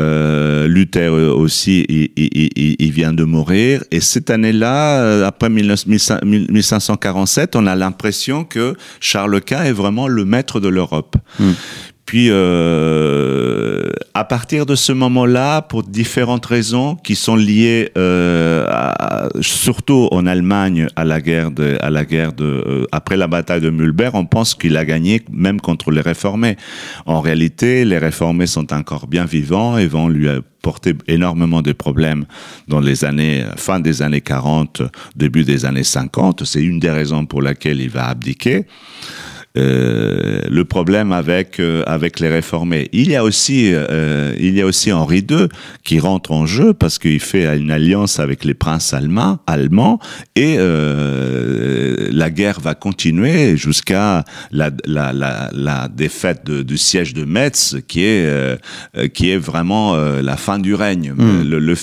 Euh, 0.00 0.66
Luther 0.66 1.08
aussi, 1.08 1.86
il, 2.16 2.92
vient 2.92 3.12
de 3.12 3.24
mourir. 3.24 3.82
Et 3.90 4.00
cette 4.00 4.30
année-là, 4.30 5.02
euh, 5.02 5.26
après 5.26 5.48
1547, 5.48 7.56
on 7.56 7.66
a 7.66 7.74
l'impression 7.74 8.44
que 8.44 8.74
Charles 9.00 9.40
Quint 9.40 9.64
est 9.64 9.72
vraiment 9.72 10.06
le 10.08 10.24
maître 10.24 10.60
de 10.60 10.68
l'Europe. 10.68 11.16
Hmm. 11.38 11.52
Puis, 12.06 12.28
euh, 12.30 13.90
à 14.12 14.24
partir 14.24 14.66
de 14.66 14.74
ce 14.74 14.92
moment-là, 14.92 15.62
pour 15.62 15.82
différentes 15.82 16.44
raisons 16.44 16.96
qui 16.96 17.16
sont 17.16 17.34
liées, 17.34 17.92
euh, 17.96 18.53
surtout 19.40 20.08
en 20.10 20.26
Allemagne, 20.26 20.88
à 20.96 21.04
la 21.04 21.20
guerre 21.20 21.50
à 21.80 21.90
la 21.90 22.04
guerre 22.04 22.32
de, 22.32 22.44
euh, 22.44 22.86
après 22.92 23.16
la 23.16 23.26
bataille 23.26 23.60
de 23.60 23.70
Mühlberg, 23.70 24.14
on 24.14 24.26
pense 24.26 24.54
qu'il 24.54 24.76
a 24.76 24.84
gagné 24.84 25.22
même 25.30 25.60
contre 25.60 25.90
les 25.90 26.00
réformés. 26.00 26.56
En 27.06 27.20
réalité, 27.20 27.84
les 27.84 27.98
réformés 27.98 28.46
sont 28.46 28.72
encore 28.72 29.06
bien 29.06 29.24
vivants 29.24 29.78
et 29.78 29.86
vont 29.86 30.08
lui 30.08 30.28
porter 30.62 30.94
énormément 31.08 31.60
de 31.60 31.72
problèmes 31.72 32.24
dans 32.68 32.80
les 32.80 33.04
années, 33.04 33.44
fin 33.56 33.80
des 33.80 34.00
années 34.00 34.22
40, 34.22 34.82
début 35.14 35.44
des 35.44 35.66
années 35.66 35.84
50. 35.84 36.44
C'est 36.44 36.62
une 36.62 36.80
des 36.80 36.90
raisons 36.90 37.26
pour 37.26 37.42
laquelle 37.42 37.80
il 37.80 37.90
va 37.90 38.08
abdiquer. 38.08 38.66
Euh, 39.56 40.40
le 40.50 40.64
problème 40.64 41.12
avec 41.12 41.60
euh, 41.60 41.84
avec 41.86 42.18
les 42.18 42.28
réformés. 42.28 42.88
Il 42.92 43.08
y 43.08 43.14
a 43.14 43.22
aussi 43.22 43.70
euh, 43.72 44.34
il 44.36 44.56
y 44.56 44.60
a 44.60 44.66
aussi 44.66 44.90
Henri 44.90 45.24
II 45.30 45.46
qui 45.84 46.00
rentre 46.00 46.32
en 46.32 46.44
jeu 46.44 46.74
parce 46.74 46.98
qu'il 46.98 47.20
fait 47.20 47.46
une 47.56 47.70
alliance 47.70 48.18
avec 48.18 48.44
les 48.44 48.54
princes 48.54 48.92
allemands 48.92 49.38
allemands 49.46 50.00
et 50.34 50.56
la 50.58 52.30
guerre 52.30 52.58
va 52.58 52.74
continuer 52.74 53.56
jusqu'à 53.56 54.24
la, 54.50 54.70
la, 54.86 55.12
la, 55.12 55.50
la 55.52 55.88
défaite 55.88 56.50
du 56.50 56.76
siège 56.76 57.14
de 57.14 57.24
Metz 57.24 57.76
qui 57.86 58.02
est 58.04 58.58
qui 59.12 59.30
est 59.30 59.38
vraiment 59.38 59.96
la 59.96 60.36
fin 60.36 60.58
du 60.58 60.74
règne. 60.74 61.12
Hmm. 61.12 61.42
Le, 61.48 61.58
le, 61.60 61.76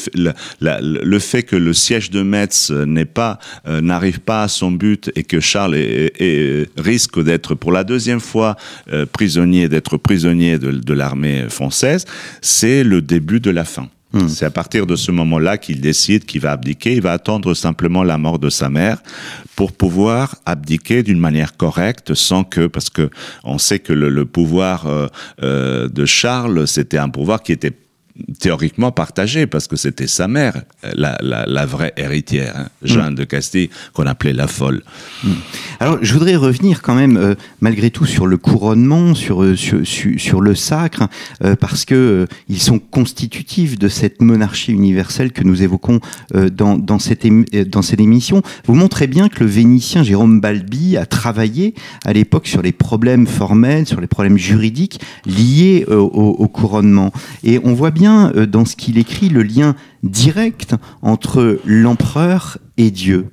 le, 0.60 1.20
fait 1.20 1.44
que 1.44 1.56
le 1.56 1.72
siège 1.72 2.10
de 2.10 2.22
Metz 2.22 2.70
n'est 2.72 3.06
pas 3.06 3.40
n'arrive 3.66 4.20
pas 4.20 4.44
à 4.44 4.48
son 4.50 4.72
but 4.72 5.10
et 5.16 5.24
que 5.24 5.40
Charles 5.40 5.76
est, 5.76 6.70
risque 6.78 7.24
d'être 7.24 7.56
pour 7.62 7.72
la 7.72 7.86
deuxième 7.86 8.20
fois 8.20 8.58
euh, 8.92 9.06
prisonnier, 9.06 9.70
d'être 9.70 9.96
prisonnier 9.96 10.58
de, 10.58 10.94
l'armée 10.94 11.46
française, 11.48 12.06
c'est 12.42 12.84
le 12.84 13.02
début 13.02 13.40
de 13.40 13.52
la 13.52 13.64
fin. 13.64 13.88
Hmm. 14.14 14.28
C'est 14.28 14.44
à 14.44 14.50
partir 14.50 14.86
de 14.86 14.98
ce 14.98 15.12
moment-là 15.12 15.58
qu'il 15.58 15.80
décide 15.80 16.26
qu'il 16.26 16.42
va 16.42 16.52
abdiquer. 16.52 16.96
Il 16.96 17.02
va 17.02 17.14
attendre 17.14 17.54
simplement 17.54 18.04
la 18.04 18.18
mort 18.18 18.40
de 18.40 18.50
sa 18.50 18.70
mère 18.70 18.98
pour 19.56 19.72
pouvoir 19.72 20.36
abdiquer 20.46 21.02
d'une 21.04 21.20
manière 21.20 21.56
correcte, 21.56 22.14
sans 22.14 22.44
que, 22.44 22.68
parce 22.68 22.90
que 22.90 23.10
on 23.46 23.58
sait 23.58 23.80
que 23.80 23.94
le, 23.94 24.26
pouvoir 24.26 24.88
euh, 24.88 25.08
euh, 25.44 25.88
de 25.88 26.06
Charles, 26.06 26.68
c'était 26.68 26.98
un 26.98 27.10
pouvoir 27.10 27.42
qui 27.42 27.54
était 27.54 27.72
théoriquement 28.40 28.92
partagé 28.92 29.48
parce 29.48 29.68
que 29.68 29.76
c'était 29.76 30.08
sa 30.08 30.28
mère, 30.28 30.64
la, 30.96 31.18
la, 31.22 31.46
la 31.46 31.66
vraie 31.66 31.94
héritière, 31.98 32.54
hein, 32.58 32.68
Jeanne 32.84 33.14
mm. 33.14 33.16
de 33.16 33.24
Castille, 33.24 33.70
qu'on 33.94 34.08
appelait 34.08 34.34
la 34.34 34.48
folle. 34.48 34.84
Mm. 35.24 35.30
Alors, 35.80 35.98
je 36.02 36.14
voudrais 36.14 36.36
revenir 36.36 36.82
quand 36.82 36.96
même, 36.96 37.18
euh, 37.18 37.36
malgré 37.60 37.92
tout, 37.92 38.06
sur 38.06 38.28
le 38.28 38.38
couronnement, 38.38 39.16
sur, 39.16 39.44
euh, 39.44 39.56
sur, 39.56 39.80
sur, 39.86 40.42
le 40.42 40.56
sacre, 40.56 41.08
euh, 41.44 41.56
parce 41.56 41.86
que 41.86 42.28
ils 42.50 42.60
sont 42.60 42.80
constitutifs 42.80 43.78
de 43.78 43.88
cette 43.88 44.22
monarchie 44.22 44.72
universelle 44.72 45.32
que 45.32 45.44
nous 45.44 45.64
évoquons 45.64 46.00
dans, 46.34 46.78
dans, 46.78 47.00
cette 47.00 47.28
dans 47.70 47.82
cette 47.82 48.00
émission. 48.00 48.42
Vous 48.66 48.76
montrez 48.76 49.08
bien 49.08 49.30
que 49.30 49.42
le 49.42 49.46
Vénitien 49.46 50.04
Jérôme 50.04 50.42
Balbi 50.42 50.98
a 50.98 51.06
travaillé 51.06 51.76
à 52.06 52.14
l'époque 52.14 52.48
sur 52.48 52.62
les 52.62 52.72
problèmes 52.72 53.28
formels, 53.28 53.86
sur 53.86 54.02
les 54.02 54.08
problèmes 54.08 54.38
juridiques 54.38 55.00
liés 55.26 55.86
au, 55.88 56.02
au 56.04 56.48
couronnement. 56.48 57.12
Et 57.44 57.60
on 57.64 57.74
voit 57.74 57.92
bien 57.92 58.01
euh, 58.08 58.46
dans 58.46 58.66
ce 58.66 58.76
qu'il 58.76 58.98
écrit 58.98 59.30
le 59.30 59.44
lien 59.44 59.76
direct 60.04 60.76
entre 61.02 61.60
l'empereur 61.66 62.58
et 62.78 62.92
Dieu. 62.92 63.28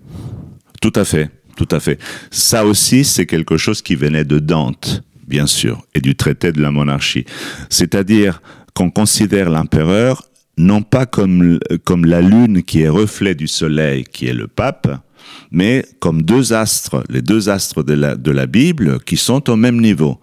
Tout 0.81 0.93
à 0.95 1.05
fait, 1.05 1.31
tout 1.57 1.69
à 1.71 1.81
fait. 1.81 1.99
Ça 2.31 2.65
aussi, 2.65 3.05
c'est 3.05 3.27
quelque 3.27 3.57
chose 3.57 3.83
qui 3.83 3.95
venait 3.95 4.25
de 4.25 4.39
Dante 4.39 5.03
bien 5.29 5.47
sûr, 5.47 5.87
et 5.95 6.01
du 6.01 6.17
traité 6.17 6.51
de 6.53 6.61
la 6.61 6.73
monarchie. 6.73 7.27
C'est-à-dire 7.69 8.41
qu'on 8.75 8.91
considère 8.91 9.51
l'empereur 9.51 10.25
non 10.57 10.83
pas 10.83 11.07
comme, 11.07 11.61
comme 11.85 12.05
la 12.05 12.21
lune 12.21 12.65
qui 12.65 12.83
est 12.83 12.89
reflet 12.89 13.37
du 13.37 13.47
soleil, 13.47 14.05
qui 14.05 14.27
est 14.27 14.33
le 14.33 14.49
pape, 14.49 14.89
mais 15.51 15.85
comme 16.01 16.23
deux 16.23 16.53
astres, 16.53 17.03
les 17.09 17.23
deux 17.23 17.49
astres 17.49 17.83
de 17.83 17.95
la, 17.95 18.17
de 18.17 18.31
la 18.31 18.47
Bible 18.47 19.01
qui 19.01 19.17
sont 19.17 19.49
au 19.51 19.57
même 19.57 19.81
niveau 19.81 20.19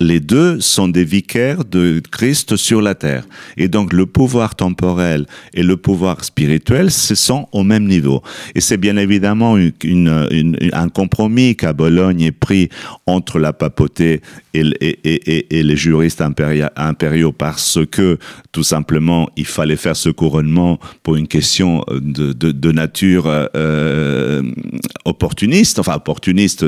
les 0.00 0.18
deux 0.18 0.60
sont 0.60 0.88
des 0.88 1.04
vicaires 1.04 1.64
de 1.64 2.02
Christ 2.10 2.56
sur 2.56 2.80
la 2.80 2.94
terre. 2.94 3.24
Et 3.58 3.68
donc 3.68 3.92
le 3.92 4.06
pouvoir 4.06 4.54
temporel 4.54 5.26
et 5.52 5.62
le 5.62 5.76
pouvoir 5.76 6.24
spirituel, 6.24 6.90
ce 6.90 7.14
sont 7.14 7.46
au 7.52 7.62
même 7.62 7.86
niveau. 7.86 8.22
Et 8.54 8.60
c'est 8.60 8.78
bien 8.78 8.96
évidemment 8.96 9.56
une, 9.58 10.26
un 10.72 10.88
compromis 10.88 11.54
qu'à 11.54 11.74
Bologne 11.74 12.22
est 12.22 12.32
pris 12.32 12.70
entre 13.06 13.38
la 13.38 13.52
papauté 13.52 14.22
et, 14.54 14.64
et, 14.80 15.58
et, 15.58 15.62
les 15.62 15.76
juristes 15.76 16.22
impériaux 16.22 17.32
parce 17.32 17.78
que 17.90 18.18
tout 18.52 18.62
simplement 18.62 19.28
il 19.36 19.46
fallait 19.46 19.76
faire 19.76 19.96
ce 19.96 20.08
couronnement 20.08 20.80
pour 21.02 21.16
une 21.16 21.28
question 21.28 21.84
de, 21.90 22.32
de, 22.32 22.50
de 22.50 22.72
nature 22.72 23.24
euh, 23.28 24.39
opportuniste. 25.04 25.78
Enfin 25.78 25.94
opportuniste, 25.94 26.66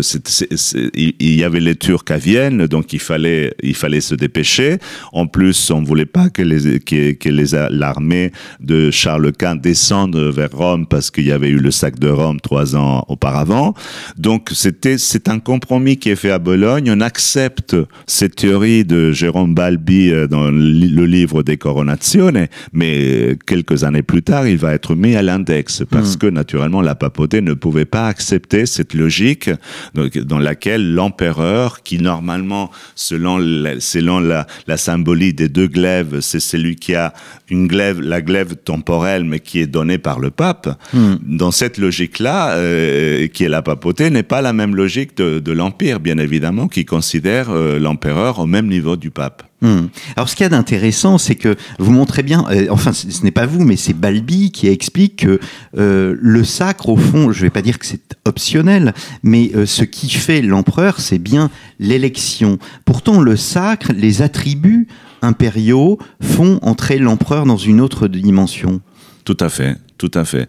il 0.94 1.34
y 1.34 1.44
avait 1.44 1.60
les 1.60 1.76
Turcs 1.76 2.10
à 2.10 2.18
Vienne, 2.18 2.66
donc 2.66 2.92
il 2.92 3.00
fallait 3.00 3.54
il 3.62 3.74
fallait 3.74 4.00
se 4.00 4.14
dépêcher. 4.14 4.78
En 5.12 5.26
plus, 5.26 5.70
on 5.70 5.82
voulait 5.82 6.06
pas 6.06 6.30
que 6.30 6.42
les, 6.42 6.80
que, 6.80 7.28
les, 7.28 7.68
l'armée 7.70 8.32
de 8.60 8.90
Charles 8.90 9.32
Quint 9.32 9.56
descende 9.56 10.16
vers 10.16 10.50
Rome 10.52 10.86
parce 10.86 11.10
qu'il 11.10 11.26
y 11.26 11.32
avait 11.32 11.48
eu 11.48 11.58
le 11.58 11.70
sac 11.70 11.98
de 11.98 12.08
Rome 12.08 12.40
trois 12.40 12.76
ans 12.76 13.04
auparavant. 13.08 13.74
Donc, 14.16 14.50
c'était, 14.52 14.98
c'est 14.98 15.28
un 15.28 15.38
compromis 15.38 15.96
qui 15.96 16.10
est 16.10 16.16
fait 16.16 16.30
à 16.30 16.38
Bologne. 16.38 16.90
On 16.94 17.00
accepte 17.00 17.76
cette 18.06 18.36
théorie 18.36 18.84
de 18.84 19.12
Jérôme 19.12 19.54
Balbi 19.54 20.10
euh, 20.10 20.26
dans 20.26 20.50
le 20.50 21.06
livre 21.06 21.42
des 21.42 21.56
Coronazione, 21.56 22.46
mais 22.72 22.98
euh, 22.98 23.36
quelques 23.46 23.84
années 23.84 24.02
plus 24.02 24.22
tard, 24.22 24.46
il 24.46 24.56
va 24.56 24.74
être 24.74 24.94
mis 24.94 25.16
à 25.16 25.22
l'index 25.22 25.82
parce 25.90 26.14
hmm. 26.14 26.18
que, 26.18 26.26
naturellement, 26.26 26.82
la 26.82 26.94
papauté 26.94 27.40
ne 27.40 27.54
pouvait 27.62 27.84
pas 27.84 28.08
accepter 28.08 28.66
cette 28.66 28.92
logique 28.92 29.48
dans 29.94 30.40
laquelle 30.40 30.94
l'empereur, 30.94 31.82
qui 31.84 31.98
normalement 31.98 32.70
selon 32.96 33.38
la, 33.38 33.78
selon 33.78 34.18
la, 34.18 34.46
la 34.66 34.76
symbolique 34.76 35.36
des 35.36 35.48
deux 35.48 35.68
glaives, 35.68 36.18
c'est 36.20 36.40
celui 36.40 36.74
qui 36.74 36.96
a 36.96 37.14
une 37.48 37.68
glaive, 37.68 38.00
la 38.00 38.20
glaive 38.20 38.56
temporelle, 38.56 39.24
mais 39.24 39.38
qui 39.38 39.60
est 39.60 39.68
donnée 39.68 39.98
par 39.98 40.18
le 40.18 40.30
pape. 40.30 40.68
Hmm. 40.92 41.14
Dans 41.22 41.52
cette 41.52 41.78
logique-là, 41.78 42.56
euh, 42.56 43.28
qui 43.28 43.44
est 43.44 43.48
la 43.48 43.62
papauté, 43.62 44.10
n'est 44.10 44.24
pas 44.24 44.42
la 44.42 44.52
même 44.52 44.74
logique 44.74 45.16
de, 45.16 45.38
de 45.38 45.52
l'empire, 45.52 46.00
bien 46.00 46.18
évidemment, 46.18 46.66
qui 46.66 46.84
considère 46.84 47.50
euh, 47.50 47.78
l'empereur 47.78 48.40
au 48.40 48.46
même 48.46 48.66
niveau 48.66 48.96
du 48.96 49.10
pape. 49.10 49.51
Hmm. 49.62 49.86
Alors, 50.16 50.28
ce 50.28 50.34
qu'il 50.34 50.42
y 50.42 50.46
a 50.46 50.50
d'intéressant, 50.50 51.18
c'est 51.18 51.36
que 51.36 51.54
vous 51.78 51.92
montrez 51.92 52.24
bien, 52.24 52.44
euh, 52.50 52.66
enfin, 52.70 52.92
ce 52.92 53.22
n'est 53.22 53.30
pas 53.30 53.46
vous, 53.46 53.64
mais 53.64 53.76
c'est 53.76 53.92
Balbi 53.92 54.50
qui 54.50 54.66
explique 54.66 55.20
que 55.24 55.38
euh, 55.78 56.16
le 56.20 56.42
sacre, 56.42 56.88
au 56.88 56.96
fond, 56.96 57.30
je 57.30 57.38
ne 57.38 57.46
vais 57.46 57.50
pas 57.50 57.62
dire 57.62 57.78
que 57.78 57.86
c'est 57.86 58.16
optionnel, 58.24 58.92
mais 59.22 59.52
euh, 59.54 59.64
ce 59.64 59.84
qui 59.84 60.10
fait 60.10 60.42
l'empereur, 60.42 60.98
c'est 60.98 61.20
bien 61.20 61.48
l'élection. 61.78 62.58
Pourtant, 62.84 63.20
le 63.20 63.36
sacre, 63.36 63.92
les 63.92 64.20
attributs 64.20 64.88
impériaux 65.22 65.98
font 66.20 66.58
entrer 66.62 66.98
l'empereur 66.98 67.46
dans 67.46 67.56
une 67.56 67.80
autre 67.80 68.08
dimension. 68.08 68.80
Tout 69.24 69.36
à 69.38 69.48
fait, 69.48 69.76
tout 69.96 70.10
à 70.14 70.24
fait 70.24 70.48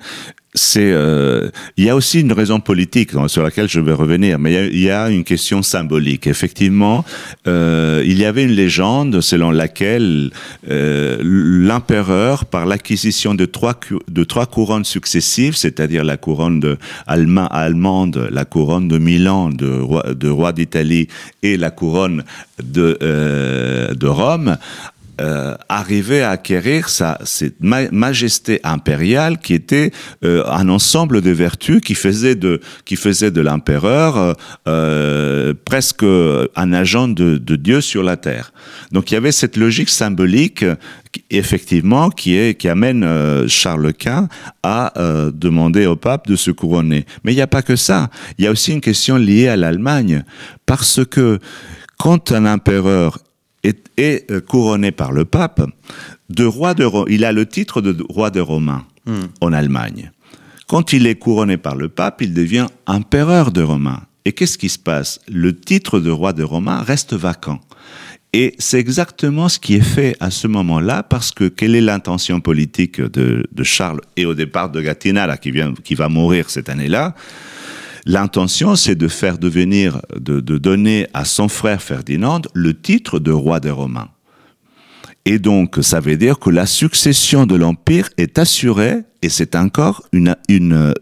c'est 0.56 0.92
euh, 0.92 1.50
il 1.78 1.86
y 1.86 1.90
a 1.90 1.96
aussi 1.96 2.22
une 2.22 2.32
raison 2.32 2.60
politique 2.60 3.12
sur 3.28 3.44
laquelle 3.44 3.68
je 3.68 3.80
vais 3.80 3.94
revenir, 3.94 4.38
mais 4.40 4.68
il 4.68 4.80
y 4.80 4.90
a, 4.90 5.10
une 5.10 5.24
question 5.24 5.64
symbolique. 5.64 6.28
Effectivement, 6.28 7.04
euh, 7.48 8.04
il 8.06 8.20
y 8.20 8.26
avait 8.26 8.44
une 8.44 8.52
légende 8.52 9.22
selon 9.22 9.52
laquelle 9.52 10.32
euh, 10.70 11.18
l'empereur, 11.24 12.46
par 12.46 12.66
l'acquisition 12.66 13.34
de 13.34 13.46
trois 13.46 13.80
de 14.08 14.24
trois 14.24 14.46
couronnes 14.46 14.86
successives, 14.86 15.56
c'est-à-dire 15.56 16.04
la 16.04 16.18
couronne 16.18 16.60
de 16.60 16.78
allemande, 17.08 18.30
la 18.32 18.46
couronne 18.46 18.88
de 18.88 18.98
Milan, 18.98 19.50
de 19.50 19.80
roi, 19.80 20.14
de 20.14 20.30
roi 20.30 20.54
d'Italie 20.54 21.08
et 21.42 21.58
la 21.58 21.72
couronne 21.72 22.24
de 22.64 22.98
euh, 23.02 23.94
de 23.94 24.08
Rome, 24.08 24.58
euh, 25.22 25.56
arriver 25.70 26.24
à 26.24 26.32
acquérir 26.32 26.90
sa, 26.90 27.20
cette 27.24 27.58
majesté 27.62 28.60
impériale 28.64 29.38
qui 29.38 29.54
était 29.54 29.92
euh, 30.24 30.44
un 30.48 30.70
ensemble 30.70 31.22
de 31.22 31.30
vertus 31.30 31.82
qui 31.82 31.94
faisait 31.94 32.36
de, 32.36 32.62
qui 32.86 32.96
faisait 32.96 33.30
de 33.30 33.42
l'empereur 33.42 34.18
euh, 34.18 34.34
euh 34.68 35.54
presque 35.66 36.04
un 36.04 36.74
agent 36.74 37.08
de, 37.08 37.38
de, 37.38 37.56
Dieu 37.56 37.82
sur 37.82 38.02
la 38.02 38.18
terre. 38.18 38.54
Donc 38.92 39.12
il 39.12 39.14
y 39.14 39.18
avait 39.18 39.32
cette 39.32 39.56
logique 39.56 39.90
symbolique 39.90 40.66
effectivement 41.30 42.10
qui, 42.10 42.36
est, 42.36 42.56
qui 42.56 42.68
amène 42.68 43.04
euh, 43.04 43.48
Charles 43.48 43.94
Quint 43.94 44.28
à 44.64 44.94
demander 45.34 45.86
au 45.86 45.96
pape 45.96 46.28
de 46.28 46.36
se 46.36 46.50
couronner. 46.52 47.06
Mais 47.24 47.34
il 47.34 47.36
n'y 47.36 47.42
a 47.42 47.48
pas 47.48 47.62
que 47.62 47.76
ça. 47.76 48.10
Il 48.38 48.46
y 48.46 48.48
a 48.48 48.52
aussi 48.52 48.72
une 48.72 48.82
question 48.82 49.18
liée 49.18 49.48
à 49.48 49.58
l'Allemagne 49.58 50.24
parce 50.66 51.02
que 51.06 51.40
quand 51.98 52.32
un 52.32 52.46
empereur 52.46 53.20
est, 53.64 54.32
euh, 54.32 54.42
couronné 54.42 54.92
par 54.92 55.12
le 55.12 55.26
pape 55.26 55.62
de 56.30 56.46
roi 56.46 56.74
de 56.74 56.88
il 57.10 57.26
a 57.26 57.32
le 57.32 57.46
titre 57.46 57.82
de 57.82 57.96
roi 58.10 58.30
de 58.30 58.40
Romain 58.40 58.86
hmm. 59.06 59.26
en 59.42 59.54
Allemagne. 59.54 60.12
Quand 60.68 60.94
il 60.94 61.08
est 61.08 61.16
couronné 61.16 61.58
par 61.58 61.76
le 61.76 61.90
pape, 61.90 62.22
il 62.22 62.34
devient 62.34 62.68
empereur 62.88 63.52
de 63.52 63.62
Romain. 63.62 64.02
Et 64.26 64.32
qu'est-ce 64.32 64.58
qui 64.58 64.70
se 64.70 64.80
passe? 64.80 65.20
Le 65.28 65.56
titre 65.56 66.00
de 66.00 66.10
roi 66.10 66.34
de 66.34 66.44
Romain 66.44 66.82
reste 66.82 67.14
vacant. 67.14 67.60
Et 68.32 68.56
c'est 68.58 68.80
exactement 68.80 69.48
ce 69.48 69.60
qui 69.60 69.76
est 69.76 69.82
fait 69.82 70.16
à 70.20 70.32
ce 70.32 70.48
moment-là, 70.48 71.04
parce 71.04 71.32
que 71.32 71.48
quelle 71.50 71.76
est 71.76 71.82
l'intention 71.82 72.40
politique 72.40 73.00
de, 73.00 73.46
Charles 73.62 74.02
et 74.18 74.26
au 74.26 74.34
départ 74.34 74.72
de 74.72 74.82
Gattinara, 74.82 75.38
qui, 75.38 75.52
vient, 75.52 75.74
qui 75.84 75.94
va 75.94 76.10
mourir 76.10 76.50
cette 76.50 76.70
année-là? 76.70 77.14
L'intention, 78.06 78.76
c'est 78.76 78.96
de 78.96 79.08
faire 79.08 79.38
devenir, 79.38 80.02
de, 80.20 80.40
donner 80.40 81.08
à 81.14 81.26
son 81.26 81.48
frère 81.48 81.82
Ferdinand 81.82 82.42
le 82.54 82.80
titre 82.80 83.20
de 83.20 83.32
roi 83.32 83.60
des 83.60 83.72
Romains. 83.72 84.10
Et 85.26 85.40
donc, 85.40 85.78
ça 85.82 86.02
veut 86.02 86.18
dire 86.18 86.38
que 86.38 86.50
la 86.50 86.66
succession 86.66 87.46
de 87.46 87.56
l'empire 87.56 88.10
est 88.18 88.38
assurée 88.38 89.04
et 89.22 89.30
c'est 89.30 89.56
encore 89.56 90.04
une, 90.12 90.36
une, 90.50 90.94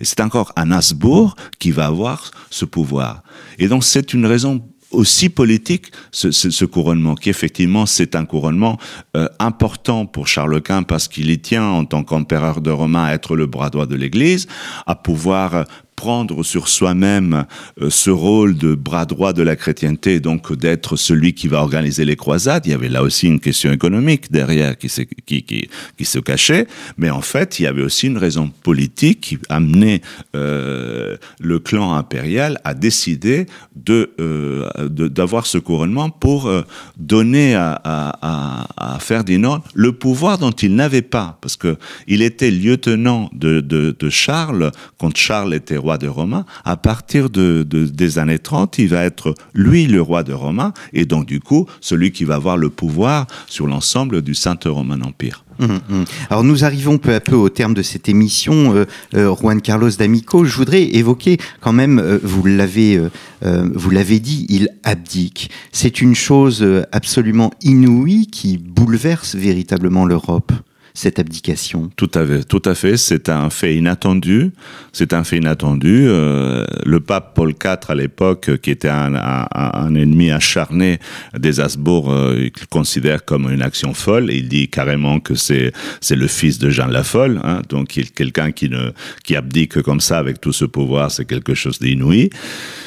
c'est 0.00 0.20
encore 0.20 0.52
un 0.54 0.70
Habsbourg 0.70 1.34
qui 1.58 1.72
va 1.72 1.86
avoir 1.86 2.30
ce 2.50 2.64
pouvoir. 2.64 3.24
Et 3.58 3.66
donc, 3.66 3.82
c'est 3.82 4.14
une 4.14 4.26
raison 4.26 4.62
aussi 4.92 5.28
politique 5.28 5.86
ce, 6.12 6.30
ce, 6.30 6.64
couronnement, 6.64 7.14
qui 7.14 7.30
effectivement 7.30 7.86
c'est 7.86 8.14
un 8.14 8.24
couronnement 8.24 8.78
euh, 9.16 9.26
important 9.38 10.06
pour 10.06 10.28
Charles 10.28 10.60
Quint 10.60 10.82
parce 10.82 11.08
qu'il 11.08 11.30
y 11.30 11.38
tient 11.38 11.64
en 11.64 11.84
tant 11.84 12.04
qu'empereur 12.04 12.60
de 12.60 12.70
Romain 12.70 13.04
à 13.04 13.12
être 13.14 13.34
le 13.34 13.46
bras 13.46 13.70
droit 13.70 13.86
de 13.86 13.96
l'Église, 13.96 14.46
à 14.86 14.94
pouvoir 14.94 15.64
prendre 16.02 16.42
sur 16.42 16.66
soi-même 16.66 17.44
euh, 17.80 17.88
ce 17.88 18.10
rôle 18.10 18.56
de 18.56 18.74
bras 18.74 19.06
droit 19.06 19.32
de 19.32 19.44
la 19.44 19.54
chrétienté, 19.54 20.18
donc 20.18 20.52
d'être 20.52 20.96
celui 20.96 21.32
qui 21.32 21.46
va 21.46 21.58
organiser 21.58 22.04
les 22.04 22.16
croisades. 22.16 22.66
Il 22.66 22.70
y 22.70 22.74
avait 22.74 22.88
là 22.88 23.04
aussi 23.04 23.28
une 23.28 23.38
question 23.38 23.70
économique 23.70 24.32
derrière 24.32 24.76
qui 24.76 24.88
se, 24.88 26.18
cachait, 26.18 26.66
mais 26.98 27.10
en 27.10 27.20
fait, 27.20 27.60
il 27.60 27.62
y 27.62 27.66
avait 27.68 27.84
aussi 27.84 28.08
une 28.08 28.18
raison 28.18 28.50
politique 28.64 29.20
qui 29.20 29.38
amenait 29.48 30.00
euh, 30.34 31.16
le 31.38 31.60
clan 31.60 31.94
impérial 31.94 32.60
à 32.64 32.74
décider 32.74 33.46
de 33.76 34.10
euh, 34.18 34.68
d'avoir 34.88 35.46
ce 35.46 35.58
couronnement 35.58 36.10
pour 36.10 36.50
donner 36.96 37.54
à, 37.54 37.80
à, 37.84 38.94
à, 38.94 38.98
Ferdinand 38.98 39.62
le 39.74 39.92
pouvoir 39.92 40.38
dont 40.38 40.50
il 40.50 40.74
n'avait 40.74 41.02
pas, 41.16 41.38
parce 41.40 41.56
que 41.56 41.76
il 42.08 42.22
était 42.22 42.50
lieutenant 42.50 43.30
de, 43.32 43.60
de 43.60 44.10
Charles 44.10 44.72
quand 44.98 45.16
Charles 45.16 45.54
était 45.54 45.76
roi 45.76 45.91
de 45.98 46.08
Romain, 46.08 46.44
à 46.64 46.76
partir 46.76 47.30
de, 47.30 47.62
des 47.62 48.18
années 48.18 48.38
30, 48.38 48.78
il 48.78 48.88
va 48.88 49.04
être 49.04 49.34
lui 49.54 49.86
le 49.86 50.00
roi 50.00 50.22
de 50.22 50.32
Romain, 50.32 50.72
et 50.92 51.04
donc 51.04 51.26
du 51.26 51.40
coup, 51.40 51.66
celui 51.80 52.12
qui 52.12 52.24
va 52.24 52.36
avoir 52.36 52.56
le 52.56 52.70
pouvoir 52.70 53.26
sur 53.46 53.66
l'ensemble 53.66 54.22
du 54.22 54.34
Saint-Romain 54.34 55.00
Empire. 55.02 55.44
Hum. 55.60 56.04
Alors 56.30 56.44
nous 56.44 56.64
arrivons 56.64 56.98
peu 56.98 57.14
à 57.14 57.20
peu 57.20 57.36
au 57.36 57.48
terme 57.48 57.74
de 57.74 57.82
cette 57.82 58.08
émission. 58.08 58.74
Euh, 58.74 58.84
euh, 59.14 59.34
Juan 59.34 59.60
Carlos 59.60 59.90
D'Amico, 59.90 60.44
je 60.44 60.56
voudrais 60.56 60.82
évoquer 60.82 61.38
quand 61.60 61.72
même, 61.72 61.98
euh, 61.98 62.18
vous 62.22 62.44
l'avez, 62.44 63.00
vous 63.42 63.90
l'avez 63.90 64.20
dit, 64.20 64.46
il 64.48 64.68
abdique. 64.84 65.50
C'est 65.72 66.00
une 66.00 66.14
chose 66.14 66.66
absolument 66.92 67.50
inouïe 67.62 68.28
qui 68.28 68.58
bouleverse 68.58 69.34
véritablement 69.34 70.06
l'Europe. 70.06 70.52
Cette 70.94 71.18
abdication 71.18 71.90
Tout 71.96 72.10
à 72.14 72.26
fait, 72.26 72.44
tout 72.44 72.62
à 72.64 72.74
fait. 72.74 72.96
C'est 72.96 73.28
un 73.28 73.50
fait 73.50 73.76
inattendu. 73.76 74.52
C'est 74.92 75.12
un 75.12 75.24
fait 75.24 75.38
inattendu. 75.38 76.06
Euh, 76.06 76.64
le 76.84 77.00
pape 77.00 77.34
Paul 77.34 77.50
IV 77.50 77.78
à 77.88 77.94
l'époque, 77.94 78.50
qui 78.60 78.70
était 78.70 78.88
un, 78.88 79.14
un, 79.14 79.94
ennemi 79.94 80.30
acharné 80.30 80.98
des 81.38 81.60
Habsbourg, 81.60 82.12
euh, 82.12 82.44
il 82.44 82.66
considère 82.68 83.24
comme 83.24 83.50
une 83.50 83.62
action 83.62 83.94
folle. 83.94 84.30
Il 84.30 84.48
dit 84.48 84.68
carrément 84.68 85.20
que 85.20 85.34
c'est 85.34 85.72
c'est 86.00 86.16
le 86.16 86.26
fils 86.26 86.58
de 86.58 86.70
Jean 86.70 86.88
la 86.88 87.04
Folle. 87.04 87.40
Hein, 87.42 87.62
donc 87.68 87.98
quelqu'un 88.14 88.52
qui 88.52 88.68
ne 88.68 88.92
qui 89.24 89.36
abdique 89.36 89.80
comme 89.82 90.00
ça 90.00 90.18
avec 90.18 90.40
tout 90.40 90.52
ce 90.52 90.64
pouvoir, 90.64 91.10
c'est 91.10 91.24
quelque 91.24 91.54
chose 91.54 91.78
d'inouï. 91.78 92.30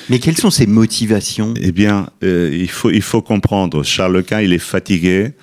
Mais 0.10 0.20
quelles 0.20 0.38
sont 0.38 0.52
ses 0.52 0.68
motivations? 0.68 1.54
Eh 1.60 1.72
bien, 1.72 2.08
euh, 2.24 2.52
il 2.54 2.70
faut 2.70 2.92
il 2.92 3.02
faut 3.02 3.22
comprendre. 3.22 3.84
Charles 3.84 4.24
Quint, 4.24 4.42
il 4.42 4.54
est 4.54 4.60
fatigué. 4.60 5.34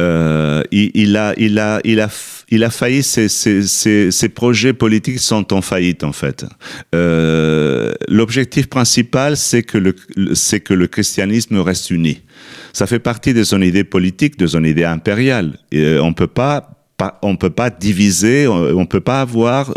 Euh, 0.00 0.62
il, 0.72 1.16
a 1.16 1.34
il 1.36 1.58
a 1.58 1.80
il 1.84 2.00
a 2.00 2.08
il 2.48 2.64
a 2.64 2.70
failli, 2.70 3.02
ses, 3.02 3.28
ses, 3.28 3.62
ses, 3.62 4.10
ses, 4.10 4.28
projets 4.28 4.72
politiques 4.72 5.18
sont 5.18 5.52
en 5.52 5.62
faillite 5.62 6.04
en 6.04 6.12
fait. 6.12 6.44
Euh, 6.94 7.92
L'objectif 8.08 8.68
principal, 8.68 9.36
c'est 9.36 9.62
que 9.62 9.78
le, 9.78 9.92
que 9.92 10.74
le 10.74 10.86
christianisme 10.86 11.58
reste 11.58 11.90
uni. 11.90 12.20
Ça 12.72 12.86
fait 12.86 12.98
partie 12.98 13.34
de 13.34 13.44
son 13.44 13.60
idée 13.62 13.84
politique, 13.84 14.38
de 14.38 14.46
son 14.46 14.64
idée 14.64 14.84
impériale. 14.84 15.58
Euh, 15.74 15.98
on 16.00 16.12
peut 16.12 16.26
pas 16.26 16.70
on 17.22 17.34
peut 17.34 17.50
pas 17.50 17.68
diviser, 17.68 18.46
on 18.46 18.86
peut 18.86 19.00
pas 19.00 19.22
avoir 19.22 19.74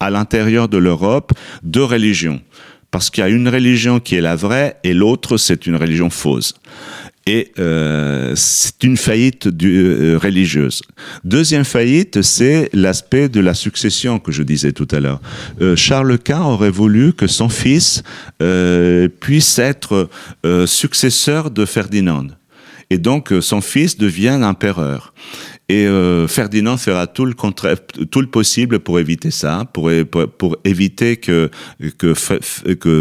à 0.00 0.10
l'intérieur 0.10 0.68
de 0.68 0.76
l'Europe 0.76 1.32
deux 1.62 1.84
religions 1.84 2.42
parce 2.90 3.08
qu'il 3.08 3.22
y 3.22 3.26
a 3.26 3.30
une 3.30 3.48
religion 3.48 4.00
qui 4.00 4.16
est 4.16 4.20
la 4.20 4.36
vraie 4.36 4.76
et 4.84 4.92
l'autre 4.92 5.38
c'est 5.38 5.66
une 5.66 5.76
religion 5.76 6.10
fausse 6.10 6.54
et 7.26 7.52
euh, 7.58 8.32
c'est 8.34 8.82
une 8.82 8.96
faillite 8.96 9.48
du, 9.48 9.78
euh, 9.78 10.18
religieuse. 10.18 10.82
Deuxième 11.24 11.64
faillite, 11.64 12.22
c'est 12.22 12.68
l'aspect 12.72 13.28
de 13.28 13.40
la 13.40 13.54
succession 13.54 14.18
que 14.18 14.32
je 14.32 14.42
disais 14.42 14.72
tout 14.72 14.88
à 14.90 15.00
l'heure. 15.00 15.20
Euh, 15.60 15.76
Charles 15.76 16.18
Quint 16.18 16.42
aurait 16.42 16.70
voulu 16.70 17.12
que 17.12 17.26
son 17.26 17.48
fils 17.48 18.02
euh, 18.42 19.08
puisse 19.20 19.58
être 19.58 20.08
euh, 20.44 20.66
successeur 20.66 21.50
de 21.50 21.64
Ferdinand. 21.64 22.26
Et 22.90 22.98
donc 22.98 23.32
son 23.40 23.62
fils 23.62 23.96
devient 23.96 24.38
empereur. 24.42 25.14
Et 25.72 25.86
euh, 25.86 26.28
Ferdinand 26.28 26.76
fera 26.76 27.06
tout 27.06 27.24
le, 27.24 28.26
possible 28.26 28.78
pour 28.80 29.00
éviter 29.00 29.30
ça, 29.30 29.64
pour, 29.72 29.90
éviter 30.64 31.16
que, 31.16 31.48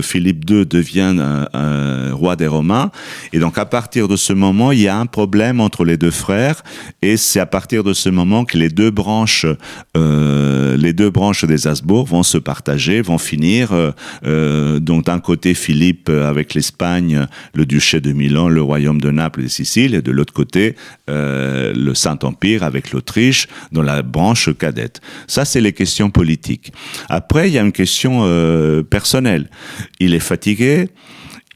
Philippe 0.01 0.49
II 0.49 0.65
devienne 0.65 1.19
un, 1.53 2.13
roi 2.13 2.37
des 2.37 2.47
Romains. 2.47 2.89
Et 3.33 3.39
donc 3.39 3.57
à 3.57 3.65
partir 3.65 4.07
de 4.07 4.15
ce 4.15 4.31
moment, 4.31 4.71
il 4.71 4.79
y 4.79 4.87
a 4.87 4.97
un 4.97 5.05
problème 5.05 5.59
entre 5.59 5.83
les 5.83 5.97
deux 5.97 6.11
frères, 6.11 6.63
et 7.01 7.17
c'est 7.17 7.41
à 7.41 7.45
partir 7.45 7.83
de 7.83 7.91
ce 7.91 8.07
moment 8.07 8.45
que 8.45 8.57
les 8.57 8.69
deux 8.69 8.89
branches, 8.89 9.45
euh, 9.97 10.77
les 10.77 10.93
deux 10.93 11.09
branches 11.09 11.43
des 11.43 11.67
Habsbourg 11.67 12.07
vont 12.07 12.23
se 12.23 12.37
partager, 12.37 13.01
vont 13.01 13.17
finir. 13.17 13.71
Euh, 14.25 14.79
donc 14.79 15.07
d'un 15.07 15.19
côté 15.19 15.55
Philippe 15.55 16.07
avec 16.07 16.53
l'Espagne, 16.53 17.27
le 17.53 17.65
duché 17.65 17.99
de 17.99 18.13
Milan, 18.13 18.47
le 18.47 18.61
royaume 18.61 19.01
de 19.01 19.11
Naples 19.11 19.43
et 19.43 19.49
Sicile, 19.49 19.93
et 19.93 20.01
de 20.01 20.11
l'autre 20.11 20.31
côté 20.31 20.77
le 21.09 21.93
Saint-Empire 21.93 22.60
avec 22.63 22.91
l'Autriche 22.91 23.47
dans 23.71 23.83
la 23.83 24.01
branche 24.01 24.49
cadette. 24.57 25.01
Ça, 25.27 25.45
c'est 25.45 25.61
les 25.61 25.73
questions 25.73 26.09
politiques. 26.09 26.73
Après, 27.09 27.49
il 27.49 27.53
y 27.53 27.57
a 27.57 27.61
une 27.61 27.71
question 27.71 28.21
euh, 28.23 28.83
personnelle. 28.83 29.49
Il 29.99 30.13
est 30.13 30.19
fatigué. 30.19 30.89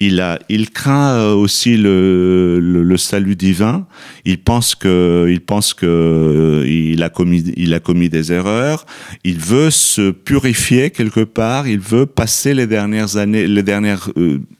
Il, 0.02 0.20
a, 0.20 0.40
il 0.50 0.72
craint 0.72 1.14
euh, 1.14 1.34
aussi 1.34 1.78
le, 1.78 2.96
salut 2.98 3.38
divin. 3.38 3.88
Il 4.26 4.40
pense 4.40 4.76
que, 4.76 5.28
il 5.30 5.40
pense 5.40 5.74
que 5.74 5.86
euh, 5.86 6.68
il 6.68 7.02
a 7.02 7.10
commis, 7.10 7.54
il 7.56 7.74
a 7.74 7.80
commis 7.80 8.10
des 8.10 8.34
erreurs. 8.34 8.86
Il 9.24 9.40
veut 9.40 9.70
se 9.70 10.12
purifier 10.12 10.90
quelque 10.90 11.24
part. 11.24 11.68
Il 11.68 11.80
veut 11.80 12.06
passer 12.06 12.54
les 12.54 12.68
dernières 12.68 13.16
années, 13.16 13.48
les 13.48 13.64
dernières 13.64 14.10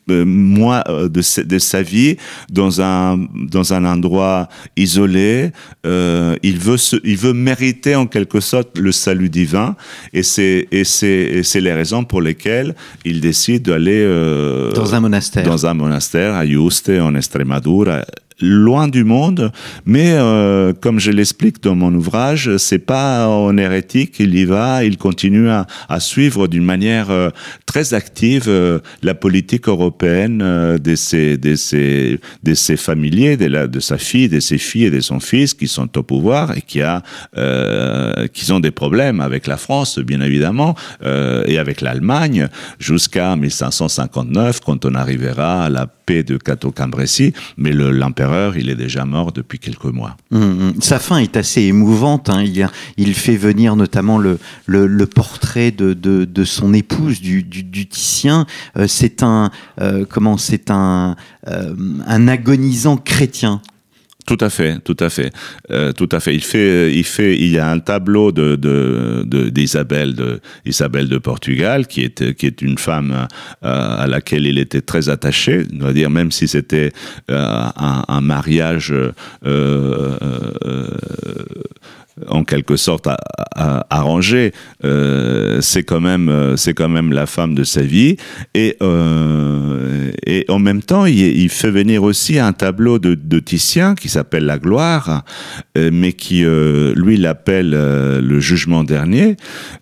mois 0.08 0.84
de, 0.88 1.44
de, 1.44 1.60
sa 1.60 1.82
vie 1.82 2.18
dans 2.52 2.82
un 2.82 3.18
dans 3.34 3.74
un 3.74 3.86
endroit 3.86 4.50
isolé. 4.78 5.52
Euh, 5.86 6.36
il 6.44 6.60
veut 6.60 6.78
se, 6.78 6.98
il 7.04 7.18
veut 7.18 7.34
mériter 7.34 7.96
en 7.96 8.08
quelque 8.08 8.40
sorte 8.40 8.78
le 8.78 8.92
salut 8.92 9.30
divin. 9.30 9.76
Et 10.14 10.24
c'est 10.24 10.68
et 10.72 10.84
c'est 10.84 11.42
c'est 11.44 11.62
les 11.62 11.74
raisons 11.74 12.04
pour 12.04 12.22
lesquelles 12.22 12.76
il 13.04 13.22
décide 13.22 13.64
d'aller 13.64 14.04
euh, 14.04 14.72
dans 14.74 14.96
un 14.96 15.00
monastère 15.00 15.44
dans 15.44 15.66
un 15.66 15.74
monastère 15.74 16.34
à 16.34 16.46
Yuste, 16.46 16.90
en 16.90 17.16
Extremadura, 17.16 18.02
loin 18.42 18.88
du 18.88 19.04
monde, 19.04 19.52
mais 19.86 20.14
euh, 20.14 20.74
comme 20.74 21.00
je 21.00 21.12
l'explique 21.12 21.64
dans 21.64 21.76
mon 21.76 21.94
ouvrage, 21.94 22.58
c'est 22.58 22.80
pas 22.80 23.28
en 23.28 23.58
hérétique, 23.58 24.16
il 24.20 24.36
y 24.36 24.46
va, 24.46 24.84
il 24.84 24.98
continue 24.98 25.50
à, 25.50 25.68
à 25.90 26.00
suivre 26.00 26.48
d'une 26.48 26.64
manière 26.64 27.10
euh, 27.12 27.30
très 27.66 27.94
active 27.94 28.46
euh, 28.48 28.80
la 29.04 29.16
politique 29.16 29.68
européenne 29.68 30.42
euh, 30.42 30.78
de 30.78 30.96
ses 30.96 31.38
de 31.38 31.56
ses 31.56 32.20
de 32.44 32.54
ses 32.54 32.78
familiers, 32.78 33.36
de, 33.38 33.48
la, 33.48 33.68
de 33.68 33.80
sa 33.82 33.98
fille, 33.98 34.30
de 34.30 34.40
ses 34.40 34.58
filles 34.58 34.86
et 34.86 34.92
de 34.92 35.02
son 35.02 35.20
fils 35.20 35.54
qui 35.54 35.68
sont 35.68 35.98
au 35.98 36.04
pouvoir 36.04 36.58
et 36.58 36.62
qui 36.62 36.82
a 36.82 37.04
euh, 37.38 38.28
qui 38.28 38.50
ont 38.52 38.62
des 38.62 38.72
problèmes 38.72 39.20
avec 39.20 39.46
la 39.46 39.58
France 39.58 40.00
bien 40.00 40.22
évidemment 40.22 40.76
et 41.48 41.58
avec 41.58 41.82
l'Allemagne 41.82 42.48
jusqu'à 42.80 43.36
1559 43.36 44.60
quand 44.62 44.86
on 44.86 44.96
arrivera 44.96 45.66
à 45.66 45.70
la 45.70 45.88
paix 46.06 46.24
de 46.24 46.38
Cateau-Cambrésis, 46.38 47.34
mais 47.58 47.72
l'empereur, 47.74 48.25
il 48.56 48.70
est 48.70 48.76
déjà 48.76 49.06
mort 49.06 49.32
depuis 49.32 49.60
quelques 49.60 49.86
mois. 49.86 50.18
Mmh, 50.32 50.82
sa 50.82 51.00
fin 51.00 51.18
est 51.18 51.38
assez 51.38 51.62
émouvante. 51.62 52.30
Hein. 52.30 52.44
Il, 52.98 53.14
fait 53.14 53.38
venir 53.38 53.76
notamment 53.76 54.18
le, 54.18 54.38
portrait 55.06 55.72
de, 55.72 56.44
son 56.44 56.74
épouse, 56.74 57.22
du, 57.22 57.46
Titien. 57.88 58.46
Euh, 58.78 58.88
c'est 58.88 59.24
un, 59.24 59.52
euh, 59.82 60.06
comment, 60.10 60.38
c'est 60.38 60.72
un, 60.72 61.16
euh, 61.48 61.74
un 62.08 62.28
agonisant 62.28 62.98
chrétien. 62.98 63.62
Tout 64.26 64.38
à 64.42 64.50
fait, 64.50 64.80
tout 64.80 64.98
à 65.00 65.10
fait, 65.10 65.32
euh, 65.70 65.92
tout 65.92 66.10
à 66.12 66.20
fait. 66.20 66.34
Il 66.34 66.44
fait, 66.44 66.92
il 66.92 67.04
fait, 67.04 67.38
il 67.38 67.50
y 67.50 67.60
a 67.60 67.70
un 67.70 67.78
tableau 67.78 68.32
de 68.32 68.56
d'Isabelle 69.52 70.16
de, 70.16 70.24
de, 70.24 70.42
Isabelle 70.66 71.10
de 71.10 71.20
Portugal 71.20 71.86
qui 71.86 72.02
est 72.02 72.34
qui 72.34 72.48
est 72.48 72.64
une 72.64 72.80
femme 72.80 73.28
euh, 73.64 74.04
à 74.04 74.08
laquelle 74.08 74.48
il 74.48 74.58
était 74.58 74.82
très 74.82 75.10
attaché. 75.10 75.66
On 75.80 75.86
va 75.86 75.94
dire 75.94 76.10
même 76.10 76.32
si 76.32 76.48
c'était 76.48 76.92
euh, 77.30 77.70
un, 77.76 78.04
un, 78.08 78.22
mariage 78.22 78.92
euh, 78.92 79.12
euh, 79.46 80.90
en 82.28 82.44
quelque 82.44 82.78
sorte 82.78 83.08
arrangé. 83.56 84.52
Euh, 84.84 85.60
c'est 85.62 85.84
quand 85.84 86.02
même 86.02 86.54
c'est 86.56 86.74
quand 86.74 86.90
même 86.90 87.12
la 87.12 87.26
femme 87.26 87.56
de 87.56 87.64
sa 87.64 87.82
vie 87.82 88.18
et 88.54 88.78
euh, 88.82 90.12
en 90.50 90.60
même 90.60 90.82
temps 90.82 91.06
il, 91.06 91.50
fait 91.50 91.72
venir 91.72 92.04
aussi 92.04 92.40
un 92.40 92.54
tableau 92.54 93.00
de, 93.00 93.40
Titien 93.40 93.96
qui 93.96 94.10
s'appelle 94.10 94.46
La 94.46 94.58
Gloire, 94.58 95.24
euh, 95.78 95.90
mais 95.92 96.14
qui 96.14 96.44
euh, 96.44 96.94
lui 96.96 97.18
l'appelle 97.18 97.74
euh, 97.74 98.22
le 98.22 98.40
jugement 98.40 98.84
dernier 98.84 99.36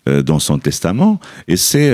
euh, 0.08 0.22
dans 0.22 0.38
son 0.38 0.58
testament. 0.58 1.20
Et 1.48 1.56
c'est 1.56 1.92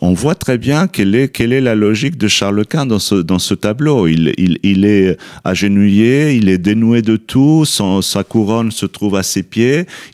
on 0.00 0.12
voit 0.12 0.34
très 0.34 0.58
bien 0.58 0.86
quelle 0.86 1.14
est 1.14 1.28
quelle 1.28 1.52
est 1.52 1.60
la 1.60 1.74
logique 1.74 2.18
de 2.18 2.28
Charles 2.28 2.64
Quint 2.66 2.86
dans 2.86 2.98
ce 2.98 3.16
dans 3.16 3.38
ce 3.38 3.54
tableau. 3.54 4.06
Il 4.06 4.32
il, 4.38 4.58
il 4.62 4.84
est 4.84 5.16
agenouillé, 5.44 6.34
il 6.34 6.48
est 6.48 6.58
dénoué 6.58 7.02
de 7.02 7.16
tout, 7.16 7.64
sa 7.64 8.24
couronne 8.24 8.70
se 8.70 8.86
trouve 8.86 9.16
à 9.16 9.22
ses 9.22 9.42
pieds 9.42 9.61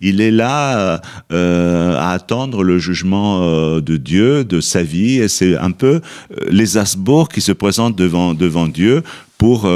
il 0.00 0.20
est 0.20 0.30
là 0.30 1.00
euh, 1.32 1.96
à 1.96 2.12
attendre 2.12 2.62
le 2.62 2.78
jugement 2.78 3.40
euh, 3.42 3.80
de 3.80 3.96
Dieu, 3.96 4.44
de 4.44 4.60
sa 4.60 4.82
vie, 4.82 5.18
et 5.18 5.28
c'est 5.28 5.56
un 5.56 5.70
peu 5.70 6.00
euh, 6.30 6.44
les 6.50 6.76
Asbourg 6.76 7.28
qui 7.28 7.40
se 7.40 7.52
présentent 7.52 7.96
devant, 7.96 8.34
devant 8.34 8.66
Dieu 8.66 9.02
pour 9.36 9.70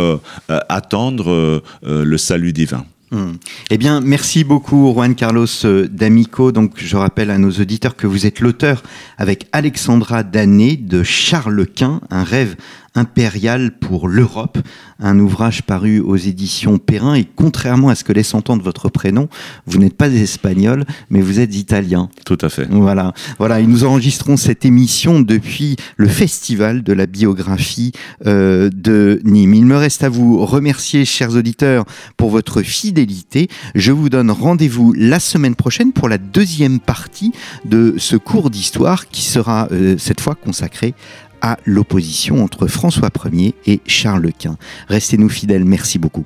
attendre 0.69 1.63
le 1.85 2.19
salut 2.19 2.53
divin. 2.53 2.85
Hum. 3.13 3.37
Eh 3.71 3.79
bien, 3.79 4.01
merci 4.01 4.43
beaucoup, 4.43 4.93
Juan 4.93 5.15
Carlos 5.15 5.47
D'Amico. 5.89 6.51
Donc, 6.51 6.73
je 6.77 6.97
rappelle 6.97 7.31
à 7.31 7.39
nos 7.39 7.51
auditeurs 7.51 7.95
que 7.95 8.09
vous 8.09 8.27
êtes 8.27 8.41
l'auteur 8.41 8.83
avec 9.19 9.47
Alexandra 9.53 10.25
Dané 10.25 10.77
de 10.77 11.05
Charles 11.05 11.67
Quint, 11.67 12.01
un 12.11 12.25
rêve 12.25 12.57
impérial 12.95 13.73
pour 13.79 14.09
l'Europe, 14.09 14.59
un 14.99 15.19
ouvrage 15.19 15.63
paru 15.63 16.01
aux 16.01 16.17
éditions 16.17 16.79
Perrin. 16.79 17.15
Et 17.15 17.25
contrairement 17.25 17.89
à 17.89 17.95
ce 17.95 18.05
que 18.05 18.13
laisse 18.13 18.35
entendre 18.35 18.63
votre 18.63 18.89
prénom, 18.89 19.29
vous 19.67 19.79
n'êtes 19.79 19.97
pas 19.97 20.09
espagnol, 20.09 20.85
mais 21.11 21.21
vous 21.21 21.41
êtes 21.41 21.55
italien. 21.55 22.09
Tout 22.27 22.39
à 22.41 22.49
fait. 22.49 22.69
Voilà. 22.71 23.15
Voilà. 23.39 23.61
Et 23.61 23.67
nous 23.67 23.85
enregistrons 23.85 24.37
cette 24.37 24.65
émission 24.65 25.21
depuis 25.21 25.77
le 25.97 26.09
festival 26.09 26.83
de 26.83 26.93
la 26.93 27.07
biographie 27.07 27.93
euh, 28.27 28.71
de 28.73 29.21
Nîmes. 29.25 29.55
Il 29.55 29.67
me 29.67 29.77
reste 29.77 30.05
à 30.05 30.09
vous 30.09 30.45
remercier, 30.45 31.05
chers 31.05 31.35
auditeurs, 31.35 31.85
pour 32.17 32.31
votre 32.31 32.63
fidélité. 32.63 33.49
Je 33.75 33.93
vous 33.93 34.09
donne 34.09 34.31
rendez-vous 34.31 34.93
la 34.93 35.21
semaine 35.21 35.55
prochaine 35.55 35.93
pour 35.93 36.09
la 36.09 36.19
deuxième 36.19 36.79
partie 36.79 37.33
de 37.65 37.95
ce 37.97 38.17
cours 38.17 38.51
d'histoire 38.51 39.09
qui 39.09 39.23
sera 39.23 39.69
euh, 39.73 39.97
cette 39.99 40.21
fois 40.21 40.35
consacré 40.35 40.95
à 41.43 41.59
l'opposition 41.67 42.43
entre 42.43 42.67
François 42.69 43.11
Ier 43.31 43.55
et 43.67 43.81
Charles 43.87 44.33
Quint. 44.33 44.57
Restez-nous 44.89 45.29
fidèles, 45.29 45.65
merci 45.65 45.99
beaucoup. 45.99 46.25